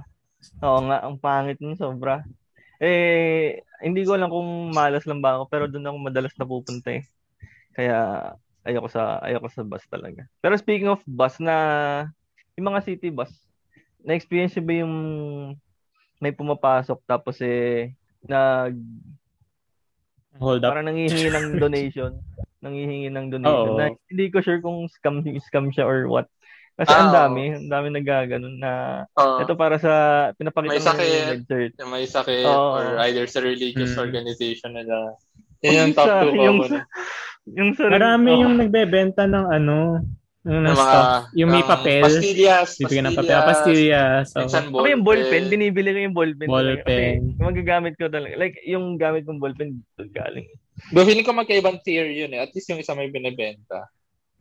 oo 0.63 0.79
nga, 0.87 0.97
ang 1.03 1.15
pangit 1.19 1.57
nun 1.59 1.79
sobra. 1.79 2.23
Eh, 2.79 3.59
hindi 3.83 4.07
ko 4.07 4.15
alam 4.15 4.31
kung 4.31 4.71
malas 4.71 5.03
lang 5.03 5.19
ba 5.19 5.39
ako, 5.39 5.43
pero 5.51 5.63
doon 5.67 5.87
ako 5.87 5.97
madalas 5.99 6.35
napupunta 6.35 6.95
eh. 6.95 7.03
Kaya 7.75 8.31
ayoko 8.63 8.87
sa 8.91 9.19
ayoko 9.23 9.47
sa 9.51 9.63
bus 9.63 9.83
talaga. 9.87 10.27
Pero 10.43 10.53
speaking 10.59 10.91
of 10.91 11.03
bus 11.07 11.39
na 11.39 11.55
yung 12.59 12.71
mga 12.71 12.83
city 12.83 13.11
bus, 13.11 13.31
na-experience 14.03 14.55
ba 14.59 14.73
yung 14.83 14.95
may 16.19 16.35
pumapasok 16.35 16.99
tapos 17.07 17.39
eh 17.39 17.95
nag 18.27 18.75
Hold 20.39 20.63
up. 20.63 20.71
parang 20.71 20.87
nangihingi 20.87 21.31
ng 21.35 21.47
donation, 21.59 22.11
nangihingi 22.63 23.11
ng 23.11 23.27
donation. 23.27 23.75
Oo. 23.75 23.79
Na, 23.79 23.91
hindi 24.07 24.31
ko 24.31 24.39
sure 24.39 24.63
kung 24.63 24.87
scam 24.87 25.19
scam 25.43 25.67
siya 25.67 25.83
or 25.83 26.07
what. 26.07 26.31
Kasi 26.79 26.89
Ah, 26.89 26.99
ang 27.03 27.11
dami, 27.11 27.43
ang 27.51 27.67
dami 27.67 27.87
nagaganon 27.91 28.55
na 28.55 29.03
Oo. 29.13 29.43
ito 29.43 29.51
para 29.53 29.75
sa 29.75 29.91
pinapakita 30.33 30.71
May 30.71 30.79
sakit. 30.79 31.43
yung. 31.43 31.75
Yung 31.75 31.91
may 31.91 32.07
sakit 32.07 32.47
Oo. 32.47 32.79
or 32.79 32.85
either 33.03 33.27
sa 33.27 33.43
religious 33.43 33.93
Mm. 33.93 33.99
organization 33.99 34.71
nila. 34.71 35.11
Yun 35.59 35.67
yung 35.67 35.75
Yung 35.75 35.91
top 35.91 36.07
sa- 36.07 36.23
2 36.23 36.31
yung 36.31 36.57
common. 36.57 36.69
sa- 36.71 36.87
Yung 37.49 37.71
sa 37.73 37.83
Marami 37.89 38.29
oh, 38.31 38.39
yung 38.39 38.53
nagbebenta 38.55 39.25
ng 39.25 39.45
ano, 39.49 39.99
yung, 40.39 40.53
Yung 40.55 40.63
ng 40.63 40.77
mga. 40.77 40.99
Yung 41.35 41.49
may 41.49 41.59
ng 41.59 41.67
papel. 41.67 42.03
Pastillas. 42.05 42.69
Bibigyan 42.77 43.05
ng 43.09 43.17
papel. 43.17 43.35
Ah, 43.35 43.43
pastillas. 43.43 44.25
So, 44.29 44.39
Ako 44.39 44.85
yung 44.87 45.03
ballpen, 45.03 45.43
binibili 45.49 45.89
ko 45.89 45.99
yung 45.99 46.15
ballpen. 46.15 46.47
talaga. 46.47 46.79
Ballpen. 46.79 47.17
Kasi 47.27 47.41
magagamit 47.43 47.93
ko 47.97 48.05
talaga. 48.07 48.33
Like, 48.37 48.55
yung 48.63 48.95
gamit 48.95 49.25
kong 49.25 49.41
ballpen, 49.41 49.83
galing. 50.13 50.47
But 50.89 51.03
feeling 51.03 51.25
ko 51.25 51.33
magkaibang 51.33 51.83
tier 51.83 52.07
yun 52.07 52.31
eh. 52.31 52.39
At 52.39 52.55
least 52.55 52.69
yung 52.69 52.79
isa 52.79 52.95
may 52.95 53.09
binibenta. 53.09 53.83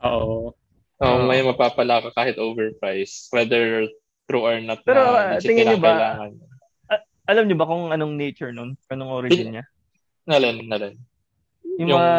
Oo. 0.01 0.55
Oh, 0.99 1.23
Oo. 1.23 1.27
may 1.27 1.41
mapapala 1.41 2.03
ka 2.03 2.11
kahit 2.13 2.37
overpriced. 2.37 3.31
Whether 3.31 3.87
true 4.27 4.43
or 4.43 4.59
not 4.59 4.83
Pero, 4.83 4.99
na 5.07 5.39
ah, 5.39 5.39
tingin 5.39 5.67
niyo 5.69 5.79
ba- 5.79 5.95
kailangan. 5.95 6.33
Alam 7.29 7.45
niyo 7.45 7.57
ba 7.57 7.69
kung 7.69 7.85
anong 7.89 8.17
nature 8.17 8.51
nun? 8.51 8.75
Anong 8.89 9.13
origin 9.13 9.53
niya? 9.53 9.65
Nalan, 10.27 10.65
nalan. 10.65 10.97
Yung, 11.79 11.87
Yung- 11.87 12.01
mga 12.01 12.15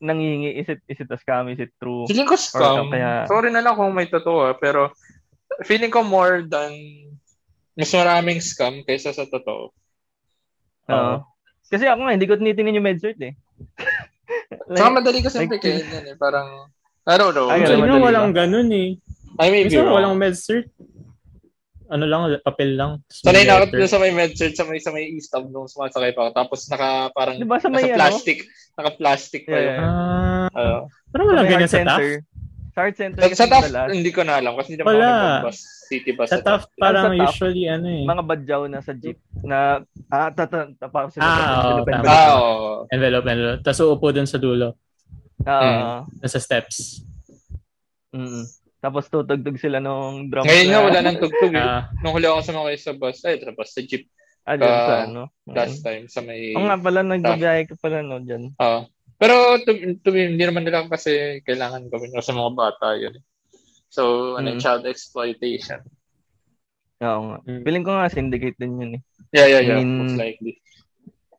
nangihingi, 0.00 0.50
is 0.56 0.68
it, 0.68 0.80
is 0.86 0.96
it 0.96 1.10
a 1.10 1.18
scam? 1.18 1.52
Is 1.52 1.60
it 1.60 1.74
true? 1.76 2.08
Feeling 2.08 2.24
ko 2.24 2.34
scam. 2.34 2.88
kaya- 2.88 3.28
Sorry 3.28 3.50
na 3.50 3.60
lang 3.60 3.76
kung 3.76 3.92
may 3.92 4.06
totoo 4.06 4.48
ah, 4.48 4.56
pero 4.56 4.94
feeling 5.62 5.92
ko 5.92 6.00
more 6.00 6.40
than 6.42 6.72
mas 7.74 7.92
maraming 7.92 8.40
scam 8.40 8.80
kaysa 8.82 9.12
sa 9.12 9.24
totoo. 9.24 9.68
Oo. 10.88 11.14
Kasi 11.66 11.84
ako 11.84 12.00
nga, 12.02 12.14
hindi 12.14 12.24
ko 12.24 12.36
tinitingnan 12.36 12.78
yung 12.80 12.88
medcert 12.88 13.20
eh. 13.20 13.36
Saka 14.70 14.90
madali 14.92 15.20
kasi 15.20 15.44
like- 15.44 15.52
like, 15.52 15.64
eh. 16.08 16.16
Parang, 16.16 16.68
I 17.02 17.14
don't 17.18 17.34
know. 17.34 17.50
Alam, 17.50 17.82
nga 17.82 17.98
walang 17.98 18.30
ganun 18.30 18.70
eh. 18.70 18.94
I 19.40 19.48
may 19.50 19.66
be 19.66 19.74
wrong. 19.74 19.90
walang 19.90 20.14
med 20.14 20.36
cert. 20.36 20.70
Ano 21.92 22.08
lang, 22.08 22.24
papel 22.40 22.72
lang. 22.72 23.04
Sanay 23.12 23.44
na 23.44 23.60
ako 23.60 23.84
sa 23.84 24.00
may 24.00 24.16
medcert, 24.16 24.56
sa 24.56 24.64
may, 24.64 24.80
sa 24.80 24.88
may 24.88 25.12
e-stub 25.12 25.52
nung 25.52 25.68
sumasakay 25.68 26.16
pa 26.16 26.24
ako. 26.24 26.30
Tapos 26.32 26.60
naka, 26.72 27.12
parang, 27.12 27.36
Di 27.36 27.44
ba 27.44 27.60
sa 27.60 27.68
may 27.68 27.84
ano? 27.84 28.00
naka-plastic. 28.00 28.38
Naka-plastic 28.72 29.42
pa 29.44 29.52
Yeah, 29.52 29.60
yung, 29.60 29.76
yeah. 29.76 30.48
Ah, 30.48 30.48
uh, 30.56 30.78
parang 31.12 31.26
walang 31.28 31.44
Sa 31.44 31.52
ganyan 31.52 31.68
sa 31.68 31.76
TAF. 31.76 31.84
center. 31.92 32.10
Sa 32.72 32.78
art 32.80 32.96
center. 32.96 33.20
sa, 33.20 33.36
sa 33.36 33.46
TAF, 33.46 33.64
hindi 33.92 34.08
ko 34.08 34.24
na 34.24 34.40
alam 34.40 34.56
kasi 34.56 34.72
hindi 34.72 34.80
naman 34.80 34.96
Wala. 34.96 35.44
ako 35.44 35.48
city 35.52 36.10
bus. 36.16 36.28
Sa 36.32 36.40
TAF, 36.40 36.62
parang 36.80 37.04
Sa 37.04 37.12
TAF, 37.12 37.20
usually 37.28 37.64
ano 37.68 37.88
eh. 37.92 38.04
mga 38.08 38.22
badyaw 38.24 38.62
na 38.64 38.80
sa 38.80 38.92
jeep 38.96 39.20
na 39.44 39.84
ah 40.08 40.32
tata 40.32 40.72
tapa 40.72 41.12
sila 41.12 41.20
Ah. 41.20 41.84
Ah, 42.08 42.32
oo. 42.32 42.70
Envelope, 42.88 43.28
envelope. 43.28 43.60
Tapos 43.60 43.84
uupo 43.84 44.08
dun 44.08 44.24
sa 44.24 44.40
dulo. 44.40 44.80
Ah, 45.44 46.06
Nasa 46.18 46.38
steps. 46.38 47.02
mm. 48.10 48.44
Tapos 48.78 49.06
tutugtog 49.06 49.56
sila 49.56 49.78
nung 49.78 50.26
drum. 50.26 50.42
Ngayon 50.42 50.66
nga, 50.66 50.76
na- 50.76 50.86
wala 50.86 50.98
nang 51.00 51.18
tugtog 51.18 51.52
eh. 51.52 51.62
Ah, 51.62 51.86
Nung 52.00 52.12
huli 52.12 52.26
ako 52.26 52.40
sumakay 52.42 52.76
sa 52.76 52.92
bus, 52.92 53.22
ay, 53.22 53.38
sa 53.38 53.50
bus, 53.50 53.70
sa 53.70 53.80
jeep 53.80 54.10
Ah, 54.42 54.58
dyan 54.58 54.74
sa 54.74 54.90
Ah, 54.92 55.02
ano. 55.04 55.22
last 55.46 55.78
time 55.80 56.04
sa 56.06 56.18
may... 56.18 56.50
Oo 56.52 56.66
nga 56.66 56.74
pala, 56.76 57.00
nagbabiyahe 57.00 57.62
ka 57.64 57.78
pala 57.78 58.02
no 58.02 58.18
dyan. 58.18 58.50
Ah. 58.56 58.86
pero 59.14 59.54
to, 59.56 59.70
to, 60.02 60.10
hindi 60.10 60.42
naman 60.42 60.66
nila 60.66 60.82
kasi 60.86 61.38
kailangan 61.42 61.86
gawin 61.86 62.10
kasi 62.10 62.34
mga 62.34 62.52
bata 62.52 62.98
yun. 62.98 63.14
eh. 63.14 63.22
So, 63.86 64.02
ano, 64.34 64.54
Mm. 64.54 64.58
child 64.58 64.82
exploitation. 64.82 65.78
Oo 66.98 67.20
nga. 67.24 67.38
Mm. 67.44 67.62
Feeling 67.62 67.84
ko 67.84 67.90
nga 67.92 68.10
syndicate 68.10 68.58
din 68.58 68.74
yun 68.76 68.92
eh. 68.98 69.02
Yeah, 69.30 69.46
yeah, 69.48 69.62
yeah. 69.62 69.74
I 69.74 69.78
mean, 69.78 69.90
most 70.00 70.18
likely. 70.18 70.58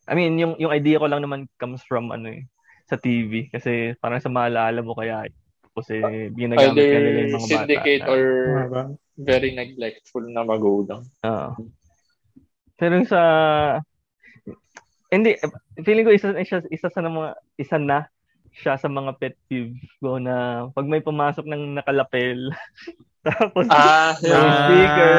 I 0.04 0.14
mean, 0.14 0.36
yung 0.36 0.56
yung 0.58 0.72
idea 0.72 0.96
ko 0.96 1.08
lang 1.08 1.20
naman 1.20 1.52
comes 1.56 1.84
from 1.84 2.08
ano 2.10 2.32
eh, 2.32 2.48
sa 2.84 2.96
TV 2.96 3.48
kasi 3.48 3.72
parang 3.98 4.20
sa 4.20 4.28
maalala 4.28 4.80
mo 4.80 4.94
kaya 4.94 5.24
kasi 5.74 5.98
ginagamit 6.32 6.76
ka 6.76 6.98
nila 6.98 7.10
Either 7.10 7.24
yung 7.24 7.34
mga 7.36 7.48
syndicate 7.48 8.02
bata. 8.02 8.12
or 8.12 8.22
ano 8.54 8.70
ba? 8.70 8.84
very 9.16 9.50
neglectful 9.52 10.24
na 10.24 10.42
magulang. 10.42 11.02
Oo. 11.24 11.50
Pero 12.76 12.92
yung 12.96 13.06
sa 13.06 13.22
hindi 15.08 15.38
feeling 15.80 16.04
ko 16.04 16.12
isa 16.12 16.34
isa, 16.36 16.62
isa 16.68 16.88
sa 16.88 17.00
mga 17.00 17.30
isa 17.56 17.78
na 17.78 18.10
siya 18.52 18.74
sa 18.76 18.86
mga 18.86 19.14
pet 19.16 19.36
peeve 19.44 19.74
ko 19.98 20.18
na 20.18 20.68
pag 20.70 20.86
may 20.86 21.00
pumasok 21.00 21.42
ng 21.44 21.76
nakalapel 21.76 22.50
tapos 23.26 23.66
Ah, 23.68 24.14
may 24.16 24.30
yung, 24.30 24.42
Ah. 24.44 24.58
speaker 24.60 25.14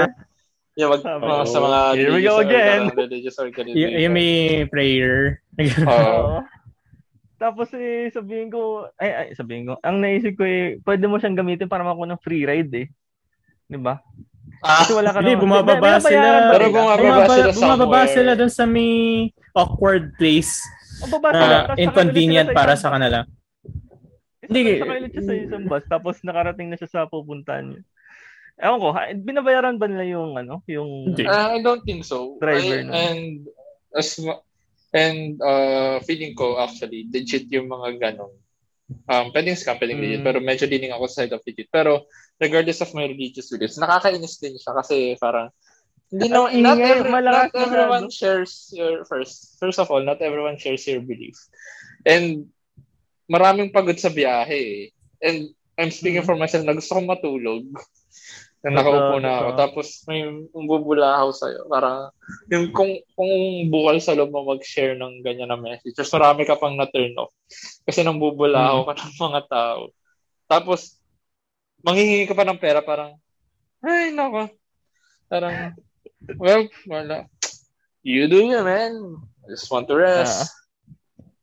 yung 0.74 0.90
mag, 0.90 1.02
Tama. 1.02 1.22
mga 1.24 1.44
sa 1.46 1.58
mga 1.60 1.80
Here 1.94 2.10
we 2.10 2.22
go 2.22 2.34
or- 2.34 2.42
again. 2.44 2.80
religious 2.92 3.38
organization. 3.38 3.78
Y- 3.88 4.02
yung 4.02 4.12
may 4.12 4.32
prayer. 4.66 5.38
Oo. 5.86 6.42
Tapos 7.44 7.68
eh, 7.76 8.08
sabihin 8.08 8.48
ko, 8.48 8.88
ay, 8.96 9.10
ay, 9.12 9.26
sabihin 9.36 9.68
ko, 9.68 9.76
ang 9.84 10.00
naisip 10.00 10.32
ko 10.32 10.48
eh, 10.48 10.80
pwede 10.80 11.04
mo 11.04 11.20
siyang 11.20 11.36
gamitin 11.36 11.68
para 11.68 11.84
makuha 11.84 12.08
ng 12.08 12.22
free 12.24 12.48
ride 12.48 12.72
eh. 12.72 12.86
Di 13.68 13.76
ba? 13.76 14.00
Ah, 14.64 14.80
Kasi 14.80 14.96
wala 14.96 15.12
ka 15.12 15.20
Hindi, 15.20 15.36
naman- 15.36 15.44
bumababa 15.60 16.00
May- 16.00 16.08
sila. 16.08 16.28
Pero 16.48 16.64
bumababa 16.72 16.96
Bumaba, 16.96 17.24
sila 17.28 17.48
bumababa 17.52 18.00
sila 18.08 18.30
dun 18.32 18.48
sa 18.48 18.64
may 18.64 18.92
awkward 19.52 20.16
place 20.16 20.56
Ang 21.04 21.10
baba 21.12 21.28
sila, 21.30 21.44
na 21.44 21.58
tapos 21.68 21.80
inconvenient 21.84 22.48
sila 22.48 22.56
para 22.56 22.74
sa 22.80 22.88
kanila. 22.88 23.18
Hindi, 24.40 24.60
sakay 24.80 25.08
siya 25.08 25.22
sa 25.24 25.34
isang 25.36 25.64
bus, 25.68 25.84
tapos 25.84 26.14
nakarating 26.20 26.68
na 26.72 26.76
siya 26.80 26.88
sa 26.88 27.00
pupuntahan 27.04 27.76
niya. 27.76 27.80
Ewan 28.56 28.78
ko, 28.80 28.88
binabayaran 29.20 29.76
ba 29.76 29.84
nila 29.84 30.04
yung 30.06 30.32
ano, 30.32 30.64
yung. 30.64 31.12
Uh, 31.12 31.48
I 31.50 31.60
don't 31.60 31.84
think 31.84 32.08
so. 32.08 32.40
Driver 32.40 32.80
I- 32.80 32.86
na. 32.86 32.92
And 32.94 33.48
as 33.92 34.16
and 34.94 35.42
uh, 35.42 35.98
feeling 36.06 36.32
ko 36.32 36.56
actually 36.56 37.10
legit 37.10 37.50
yung 37.50 37.66
mga 37.66 37.98
ganon. 37.98 38.30
Um, 39.08 39.32
pwedeng 39.34 39.58
scam, 39.58 39.80
pwedeng 39.80 39.98
legit, 39.98 40.22
Mm. 40.22 40.28
pero 40.28 40.38
medyo 40.38 40.70
leaning 40.70 40.94
ako 40.94 41.04
sa 41.10 41.26
side 41.26 41.34
of 41.34 41.42
legit. 41.42 41.66
Pero 41.68 42.06
regardless 42.38 42.78
of 42.78 42.94
my 42.94 43.04
religious 43.04 43.50
beliefs, 43.50 43.74
nakakainis 43.76 44.38
din 44.38 44.54
siya 44.54 44.72
kasi 44.76 45.18
parang 45.18 45.50
hindi 46.12 46.30
no, 46.30 46.46
not, 46.46 46.78
every, 46.78 47.10
not 47.10 47.50
everyone 47.50 48.06
masyado. 48.06 48.14
shares 48.14 48.70
your 48.70 49.02
first 49.02 49.58
first 49.58 49.82
of 49.82 49.90
all, 49.90 50.04
not 50.04 50.22
everyone 50.22 50.54
shares 50.60 50.86
your 50.86 51.02
belief. 51.02 51.34
And 52.06 52.52
maraming 53.26 53.72
pagod 53.72 53.98
sa 53.98 54.12
biyahe. 54.12 54.92
eh. 54.92 54.94
And 55.24 55.50
I'm 55.74 55.90
speaking 55.90 56.22
Mm. 56.22 56.28
for 56.28 56.36
myself 56.38 56.62
na 56.62 56.76
gusto 56.76 56.94
kong 56.94 57.08
matulog. 57.10 57.66
Na 58.64 58.80
nakaupo 58.80 59.20
na 59.20 59.32
ako. 59.44 59.48
Tapos 59.60 59.86
may 60.08 60.24
bubulahaw 60.48 61.28
sa'yo. 61.36 61.68
Parang 61.68 62.08
yung 62.48 62.72
kung, 62.72 62.96
kung 63.12 63.32
bukal 63.68 64.00
sa 64.00 64.16
loob 64.16 64.32
mo 64.32 64.56
mag-share 64.56 64.96
ng 64.96 65.20
ganyan 65.20 65.52
na 65.52 65.60
message. 65.60 65.92
Tapos 65.92 66.16
marami 66.16 66.48
ka 66.48 66.56
pang 66.56 66.72
na-turn 66.72 67.12
off. 67.20 67.28
Kasi 67.84 68.00
nang 68.00 68.16
bubulahaw 68.16 68.88
ka 68.88 68.96
ng 68.96 69.20
mga 69.20 69.40
tao. 69.52 69.92
Tapos, 70.48 70.96
manghihingi 71.84 72.24
ka 72.24 72.32
pa 72.32 72.48
ng 72.48 72.56
pera. 72.56 72.80
Parang, 72.80 73.20
ay, 73.84 74.16
nako. 74.16 74.48
Parang, 75.28 75.76
well, 76.40 76.64
wala. 76.88 77.28
You 78.00 78.32
do 78.32 78.48
you, 78.48 78.64
man. 78.64 79.20
I 79.44 79.52
just 79.52 79.68
want 79.68 79.92
to 79.92 79.96
rest. 79.96 80.48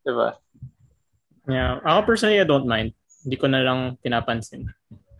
Diba? 0.01 0.41
Yeah. 1.45 1.77
Ako 1.85 2.09
personally, 2.09 2.41
I 2.41 2.49
don't 2.49 2.65
mind. 2.65 2.97
Hindi 3.21 3.37
ko 3.37 3.45
na 3.45 3.61
lang 3.61 4.01
pinapansin. 4.01 4.65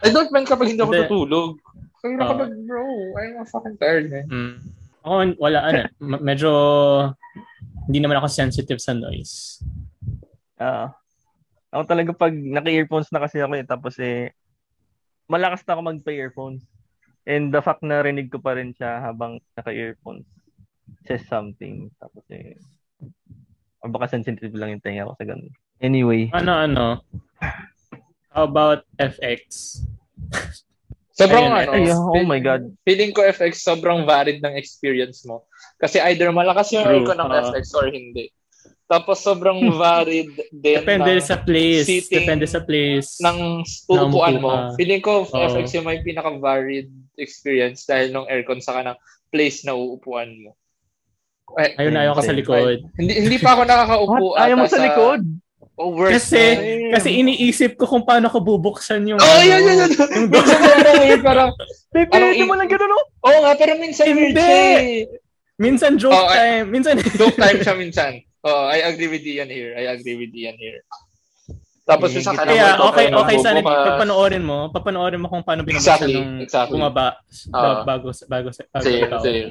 I 0.02 0.10
don't 0.10 0.34
mind 0.34 0.50
kapag 0.50 0.74
hindi 0.74 0.82
ako 0.82 0.94
natutulog. 0.98 1.62
Kaya 2.02 2.14
na 2.18 2.26
Oo. 2.26 2.30
kapag, 2.34 2.52
bro, 2.66 2.84
I'm 3.14 3.46
fucking 3.46 3.78
tired, 3.78 4.10
man. 4.10 4.26
Mm. 4.26 4.56
Ako, 5.02 5.14
wala, 5.38 5.60
ano, 5.66 5.80
medyo 6.22 6.52
Hindi 7.90 7.98
naman 7.98 8.22
ako 8.22 8.30
sensitive 8.30 8.78
sa 8.78 8.94
noise. 8.94 9.58
Ah. 10.62 10.94
ako 11.74 11.84
talaga 11.90 12.14
pag 12.14 12.30
naka-earphones 12.30 13.10
na 13.10 13.26
kasi 13.26 13.42
ako 13.42 13.58
eh, 13.58 13.66
tapos 13.66 13.98
eh, 13.98 14.38
malakas 15.26 15.66
na 15.66 15.74
ako 15.74 15.82
magpa-earphones. 15.90 16.62
And 17.26 17.50
the 17.50 17.62
fact 17.62 17.82
na 17.82 18.06
rinig 18.06 18.30
ko 18.30 18.38
pa 18.38 18.54
rin 18.54 18.74
siya 18.78 19.02
habang 19.02 19.42
naka-earphones 19.58 20.30
says 21.10 21.26
something. 21.26 21.90
Tapos 21.98 22.22
eh, 22.30 22.58
or 23.82 23.90
baka 23.90 24.14
sensitive 24.14 24.54
lang 24.54 24.78
yung 24.78 24.84
tenga 24.84 25.10
ko 25.10 25.18
sa 25.18 25.26
ganun. 25.26 25.50
Anyway. 25.82 26.30
Ano, 26.38 26.54
ano? 26.54 26.86
How 28.30 28.46
about 28.46 28.86
FX? 29.02 29.82
Sobrang 31.12 31.52
Ayun, 31.52 31.68
ano, 31.68 31.72
ay, 31.76 31.84
oh 31.92 32.24
my 32.24 32.40
God. 32.40 32.72
Feeling 32.82 33.12
ko 33.12 33.20
FX 33.22 33.62
sobrang 33.62 34.08
varied 34.08 34.40
ng 34.40 34.56
experience 34.56 35.28
mo. 35.28 35.44
Kasi 35.76 36.00
either 36.02 36.32
malakas 36.32 36.72
yung 36.72 36.88
True. 36.88 37.04
aircon 37.04 37.20
ng 37.20 37.30
Oo. 37.30 37.40
FX 37.52 37.64
or 37.76 37.92
hindi. 37.92 38.32
Tapos 38.88 39.20
sobrang 39.20 39.60
varied 39.80 40.32
din 40.52 40.80
Depende 40.80 41.20
sa 41.20 41.36
place. 41.36 41.88
seating 41.88 42.24
Depende 42.24 42.48
sa 42.48 42.64
place. 42.64 43.20
ng 43.20 43.60
uupuan 43.88 44.36
Ng 44.36 44.40
mo. 44.40 44.48
upuan. 44.52 44.64
Feeling 44.80 45.02
ko 45.04 45.24
Oo. 45.24 45.36
FX 45.52 45.76
yung 45.76 45.88
may 45.88 46.00
pinaka-varied 46.00 46.88
experience 47.16 47.84
dahil 47.84 48.12
nung 48.12 48.28
aircon 48.28 48.64
sa 48.64 48.80
ng 48.80 48.96
place 49.28 49.64
na 49.64 49.76
uupuan 49.76 50.32
mo. 50.40 50.56
Ay, 51.52 51.76
Ayun 51.76 51.92
na 51.92 52.08
ayaw 52.08 52.16
ka 52.16 52.24
sa 52.24 52.32
likod. 52.32 52.80
hindi 52.96 53.14
hindi 53.20 53.36
pa 53.36 53.60
ako 53.60 53.62
nakakaupo? 53.68 54.26
Ayaw 54.40 54.56
mo 54.56 54.64
ata 54.64 54.72
sa 54.72 54.84
likod? 54.88 55.20
Oh, 55.76 55.96
worst 55.96 56.14
Kasi, 56.30 56.42
na. 56.88 57.00
kasi 57.00 57.10
iniisip 57.16 57.74
ko 57.74 57.88
kung 57.88 58.04
paano 58.04 58.28
ko 58.28 58.38
bubuksan 58.38 59.08
yung... 59.08 59.18
Oh, 59.18 59.26
ano, 59.26 59.42
yan, 59.42 59.62
yan, 59.64 59.78
yan. 59.82 59.92
Yung 60.14 60.28
Minsan 60.34 60.60
parang 60.60 61.22
parang, 61.24 61.50
Pipilitin 61.90 62.44
i- 62.44 62.50
mo 62.50 62.54
lang 62.54 62.70
ganun, 62.70 62.90
no? 62.90 63.00
oo 63.24 63.40
nga, 63.42 63.52
pero 63.56 63.74
minsan 63.76 64.06
Hindi! 64.06 64.38
eh. 64.38 65.08
Minsan 65.58 65.96
joke 65.96 66.14
Oh, 66.14 66.28
time. 66.28 66.68
Minsan... 66.70 67.00
Joke 67.02 67.36
time 67.36 67.60
siya 67.60 67.74
minsan. 67.74 68.12
Oh, 68.42 68.66
I 68.66 68.82
agree 68.84 69.08
with 69.08 69.22
Ian 69.22 69.48
here. 69.48 69.74
I 69.74 69.90
agree 69.92 70.18
with 70.18 70.34
Ian 70.34 70.58
here. 70.58 70.82
Tapos 71.82 72.14
Sige, 72.14 72.22
isa 72.22 72.32
ka 72.34 72.46
Kaya 72.46 72.78
okay, 72.80 73.10
okay 73.10 73.36
sana 73.42 73.60
papanoorin 73.62 74.46
mo, 74.46 74.70
papanoorin 74.70 75.18
mo 75.18 75.28
kung 75.28 75.42
paano 75.42 75.66
binubuksan 75.66 75.98
Exactly, 75.98 76.14
nung 76.14 76.32
exactly. 76.40 76.74
bumaba 76.78 77.18
Ah. 77.52 77.82
bago 77.84 78.14
bago 78.14 78.50
bago 78.54 78.82
Same, 78.86 79.10
same. 79.20 79.50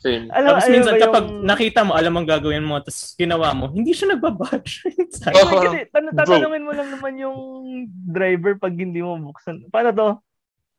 Same. 0.00 0.32
Alam, 0.32 0.56
Tapos 0.56 0.64
ayaw 0.64 0.72
minsan 0.72 0.94
ba 0.96 1.02
kapag 1.04 1.24
yung- 1.28 1.44
nakita 1.44 1.80
mo, 1.84 1.92
alam 1.92 2.14
ang 2.16 2.24
gagawin 2.24 2.64
mo, 2.64 2.80
tapos 2.80 3.12
ginawa 3.20 3.52
mo, 3.52 3.68
hindi 3.68 3.92
siya 3.92 4.16
nagbabudge. 4.16 4.72
Oh, 5.36 5.60
kasi 5.60 5.84
tan- 5.92 6.16
tatanungin 6.16 6.64
mo 6.64 6.72
lang 6.72 6.88
naman 6.88 7.20
yung 7.20 7.36
driver 8.08 8.56
pag 8.56 8.72
hindi 8.72 9.04
mo 9.04 9.20
buksan. 9.20 9.68
Paano 9.68 9.92
to? 9.92 10.08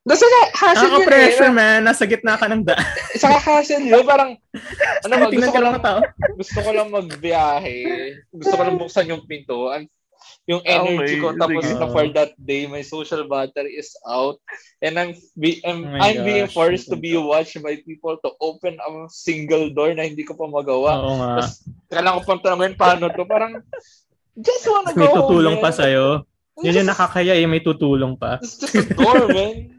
Nasa 0.01 0.25
na, 0.25 0.41
hassle 0.57 0.81
yun 0.81 0.81
eh. 0.81 0.89
Nakaka-pressure, 0.89 1.51
man. 1.53 1.79
Nasa 1.85 2.03
gitna 2.09 2.33
ka 2.33 2.49
ng 2.49 2.65
daan. 2.65 2.81
Saka 3.21 3.37
hassle 3.37 3.85
yun. 3.85 4.01
Parang, 4.01 4.33
ano 5.05 5.13
ba, 5.13 5.27
gusto 5.29 5.51
ko 5.53 5.59
lang 5.61 5.65
lang, 5.69 5.75
ng 5.77 5.85
tao. 5.85 5.99
gusto 6.41 6.57
ko 6.57 6.69
lang 6.73 6.89
magbiyahe. 6.89 7.77
Gusto 8.33 8.53
ko 8.57 8.61
lang 8.65 8.77
buksan 8.81 9.11
yung 9.13 9.23
pinto. 9.29 9.69
Ang, 10.31 10.49
yung 10.49 10.61
energy 10.63 11.15
Okay, 11.15 11.21
ko 11.21 11.27
tapos 11.37 11.63
sige. 11.63 11.77
na 11.77 11.87
for 11.87 12.05
that 12.11 12.31
day 12.35 12.65
my 12.65 12.81
social 12.81 13.23
battery 13.25 13.77
is 13.77 13.93
out 14.03 14.35
and 14.79 14.95
I'm 14.95 15.11
be, 15.33 15.61
I'm, 15.61 15.85
Oh 15.85 15.97
I'm 15.97 16.23
being 16.23 16.49
gosh. 16.49 16.55
forced 16.55 16.89
to 16.89 16.97
be 16.97 17.13
watched 17.15 17.55
by 17.59 17.79
people 17.79 18.17
to 18.19 18.29
open 18.39 18.75
a 18.75 18.89
single 19.07 19.69
door 19.69 19.93
na 19.93 20.03
hindi 20.03 20.21
ko 20.21 20.33
pa 20.33 20.45
magawa. 20.45 20.91
Oo 20.97 21.13
nga. 21.15 21.29
Tapos 21.39 21.51
kailangan 21.87 22.15
ko 22.17 22.23
pang 22.25 22.41
tanongin 22.41 22.75
paano 22.75 23.07
to. 23.07 23.23
Parang 23.23 23.53
just 24.33 24.65
wanna 24.65 24.91
May 24.91 25.05
go 25.05 25.15
tutulong 25.23 25.57
home, 25.57 25.63
pa 25.63 25.71
sa'yo. 25.71 26.25
Yun 26.59 26.73
yung 26.73 26.83
Just- 26.83 26.91
nakakaya 26.91 27.33
eh, 27.33 27.47
may 27.47 27.61
tutulong 27.61 28.13
pa. 28.15 28.37
It's 28.41 28.57
just 28.57 28.75
a 28.75 28.83
door, 28.91 29.29
man. 29.29 29.71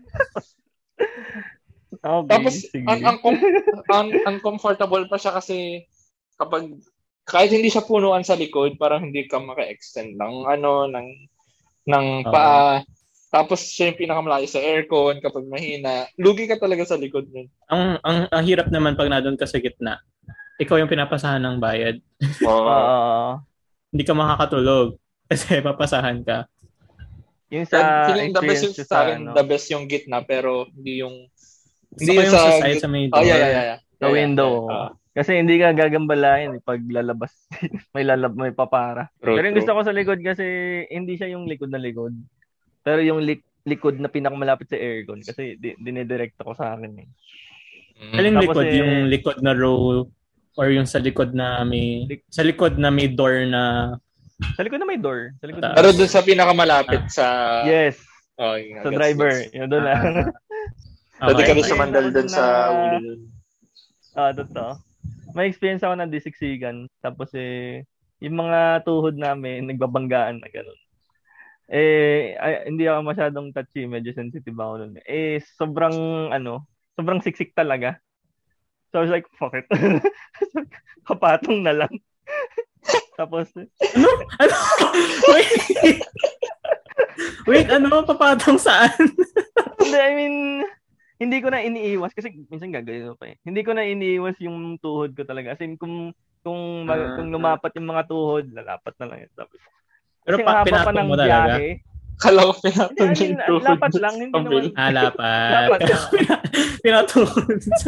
Okay, 2.02 2.28
Tapos, 2.28 2.54
sige. 2.58 2.82
un- 2.82 3.04
uncom- 3.04 3.42
un- 3.92 4.22
uncomfortable 4.26 5.04
pa 5.06 5.16
siya 5.16 5.32
kasi 5.32 5.86
kapag 6.34 6.74
kahit 7.22 7.50
hindi 7.50 7.68
siya 7.68 7.82
punuan 7.82 8.22
sa 8.22 8.34
likod, 8.34 8.74
parang 8.76 9.06
hindi 9.06 9.24
ka 9.24 9.38
maka-extend 9.38 10.14
ng 10.14 10.34
ano, 10.44 10.86
ng 10.86 11.06
ng 11.84 12.06
paa. 12.24 12.82
Tapos 13.28 13.64
siya 13.64 13.88
yung 13.88 13.98
pinakamalayo 13.98 14.44
sa 14.44 14.60
aircon 14.60 15.16
kapag 15.18 15.48
mahina. 15.48 16.04
Lugi 16.14 16.44
ka 16.44 16.60
talaga 16.60 16.84
sa 16.84 17.00
likod 17.00 17.32
nun. 17.32 17.48
Ang, 17.66 17.96
ang, 18.00 18.18
ang 18.28 18.44
hirap 18.44 18.68
naman 18.68 18.92
pag 18.92 19.08
nadun 19.08 19.40
ka 19.40 19.48
sa 19.48 19.56
gitna. 19.56 20.04
Ikaw 20.60 20.76
yung 20.76 20.92
pinapasahan 20.92 21.40
ng 21.40 21.56
bayad. 21.56 21.96
Oo. 22.44 22.68
Ah, 22.68 23.40
Hindi 23.88 24.04
ka 24.04 24.12
makakatulog 24.12 25.00
kasi 25.26 25.58
papasahan 25.64 26.20
ka. 26.20 26.44
yung 27.48 27.64
sa 27.64 28.08
feeling 28.08 28.32
the 28.32 28.40
best 28.42 28.62
yung 28.62 28.76
sa 28.76 28.96
akin, 29.04 29.16
ano, 29.22 29.32
the 29.32 29.44
best 29.44 29.68
yung 29.68 29.84
gitna 29.84 30.20
pero 30.20 30.64
hindi 30.68 31.00
yung 31.00 31.28
Hindi 31.92 32.12
yung 32.12 32.24
yung 32.28 32.32
sa 32.32 32.48
sa 32.48 32.64
side 32.64 32.80
sa 32.80 32.88
may 32.88 33.08
Oh, 33.08 33.16
door. 33.16 33.24
yeah, 33.24 33.36
yeah, 33.38 33.48
yeah. 33.50 33.64
yeah. 33.66 33.78
Sa 33.96 34.06
Yeah, 34.08 34.12
window. 34.12 34.50
yeah. 34.62 34.72
Ah, 34.72 34.90
kasi 35.12 35.36
hindi 35.36 35.56
ka 35.56 35.72
gagambalain 35.72 36.56
eh, 36.56 36.62
pag 36.62 36.80
lalabas. 36.82 37.32
may 37.94 38.02
lalab, 38.02 38.32
may 38.32 38.50
papara. 38.50 39.12
True, 39.18 39.36
Pero 39.36 39.44
yung 39.44 39.58
gusto 39.60 39.72
ko 39.72 39.80
sa 39.82 39.92
likod 39.92 40.18
kasi 40.18 40.44
hindi 40.88 41.14
siya 41.14 41.30
yung 41.30 41.44
likod 41.44 41.68
na 41.68 41.76
likod. 41.76 42.16
Pero 42.80 42.98
yung 42.98 43.20
lik- 43.20 43.44
likod 43.62 43.96
na 43.96 44.08
pinakamalapit 44.08 44.66
sa 44.66 44.74
aircon 44.74 45.20
kasi 45.20 45.54
di- 45.54 45.76
dinidirect 45.76 46.34
ako 46.36 46.56
sa 46.56 46.74
akin 46.74 46.92
eh. 46.96 47.08
mm. 48.00 48.14
Aling 48.14 48.34
Tapos 48.34 48.44
likod, 48.48 48.64
eh- 48.64 48.74
yung 48.74 48.92
likod 49.06 49.38
na 49.38 49.52
row 49.52 50.08
or 50.52 50.66
yung 50.68 50.84
sa 50.84 50.98
likod 50.98 51.30
na 51.30 51.60
may 51.62 52.08
Lik- 52.08 52.26
sa 52.26 52.42
likod 52.42 52.74
na 52.74 52.88
may 52.88 53.06
door 53.06 53.44
na 53.44 53.94
Sa 54.56 54.64
likod 54.64 54.80
na 54.80 54.88
may 54.88 54.98
door. 54.98 55.30
Sa 55.38 55.46
likod 55.46 55.62
Ah. 55.62 55.70
na 55.70 55.76
Pero 55.76 55.92
dun 55.92 56.08
sa 56.08 56.20
pinakamalapit 56.20 57.06
sa 57.06 57.26
Yes, 57.62 58.00
oh, 58.34 58.56
nga, 58.56 58.80
sa 58.82 58.90
driver. 58.90 59.30
gets. 59.30 59.54
Yun 59.54 59.68
doon 59.68 59.84
lang. 59.86 60.02
Pwede 61.22 61.42
ka 61.42 61.52
rin 61.52 61.62
Okay. 61.62 61.70
sumandal 61.70 62.06
dun 62.10 62.26
sa 62.26 62.42
ulo 62.72 62.96
dun. 62.98 63.20
Ah, 64.12 64.32
totoo. 64.32 64.72
May 65.34 65.48
experience 65.48 65.82
ako 65.82 65.94
ng 65.98 66.12
disiksigan. 66.12 66.76
Tapos 67.00 67.32
eh, 67.34 67.84
yung 68.22 68.38
mga 68.38 68.86
tuhod 68.86 69.18
namin, 69.18 69.66
nagbabanggaan 69.70 70.38
na 70.38 70.48
gano'n. 70.48 70.80
Eh, 71.72 72.36
ay, 72.36 72.68
hindi 72.68 72.84
ako 72.84 73.00
masyadong 73.02 73.48
touchy. 73.50 73.88
Medyo 73.88 74.12
sensitive 74.12 74.56
ako 74.56 74.74
nun. 74.82 74.94
Eh, 75.08 75.40
sobrang, 75.56 76.28
ano, 76.28 76.68
sobrang 76.94 77.24
siksik 77.24 77.56
talaga. 77.56 77.96
So, 78.92 79.00
I 79.00 79.08
was 79.08 79.14
like, 79.14 79.24
fuck 79.40 79.56
it. 79.56 79.64
Kapatong 81.08 81.64
na 81.64 81.72
lang. 81.72 81.92
Tapos, 83.18 83.48
Ano? 83.56 84.08
Ano? 84.36 84.56
Wait. 85.32 85.48
Wait, 87.48 87.68
ano? 87.72 88.04
Papatong 88.04 88.60
saan? 88.60 88.92
I 89.80 90.12
mean, 90.12 90.36
hindi 91.22 91.38
ko 91.38 91.48
na 91.48 91.62
iniiwas 91.62 92.10
kasi 92.10 92.34
minsan 92.50 92.74
gagawin 92.74 93.06
ko 93.06 93.14
pa 93.14 93.30
eh. 93.30 93.38
Hindi 93.46 93.62
ko 93.62 93.70
na 93.70 93.86
iniiwas 93.86 94.34
yung 94.42 94.74
tuhod 94.76 95.14
ko 95.14 95.22
talaga. 95.22 95.54
As 95.54 95.62
in, 95.62 95.78
kung 95.78 96.10
kung, 96.42 96.58
mag- 96.82 96.98
Ah. 96.98 97.14
kung 97.14 97.30
lumapat 97.30 97.70
yung 97.78 97.86
mga 97.86 98.10
tuhod, 98.10 98.50
lalapat 98.50 98.94
na 98.98 99.06
lang 99.06 99.18
yun. 99.22 99.32
Tapos, 99.38 99.58
Pero 100.22 100.36
Kasi 100.38 100.42
pa, 100.42 100.52
haba 100.52 100.62
pa 100.62 100.66
pinatong 100.66 100.94
ng 100.94 101.06
mo 101.06 101.14
talaga. 101.14 101.30
biyahe. 101.30 101.68
Kala 102.18 102.40
ko 102.42 102.52
Hindi, 102.52 102.66
pinatong 102.66 102.98
I 102.98 103.14
mean, 103.14 103.22
yung 103.22 103.42
tuhod 103.42 103.62
lapat 103.64 103.92
lang, 103.94 104.14
hindi 104.16 104.34
naman. 104.34 104.62
Ah, 104.74 104.90
lapat. 104.92 105.18
Lapat 105.54 105.80
pinatong 106.84 107.30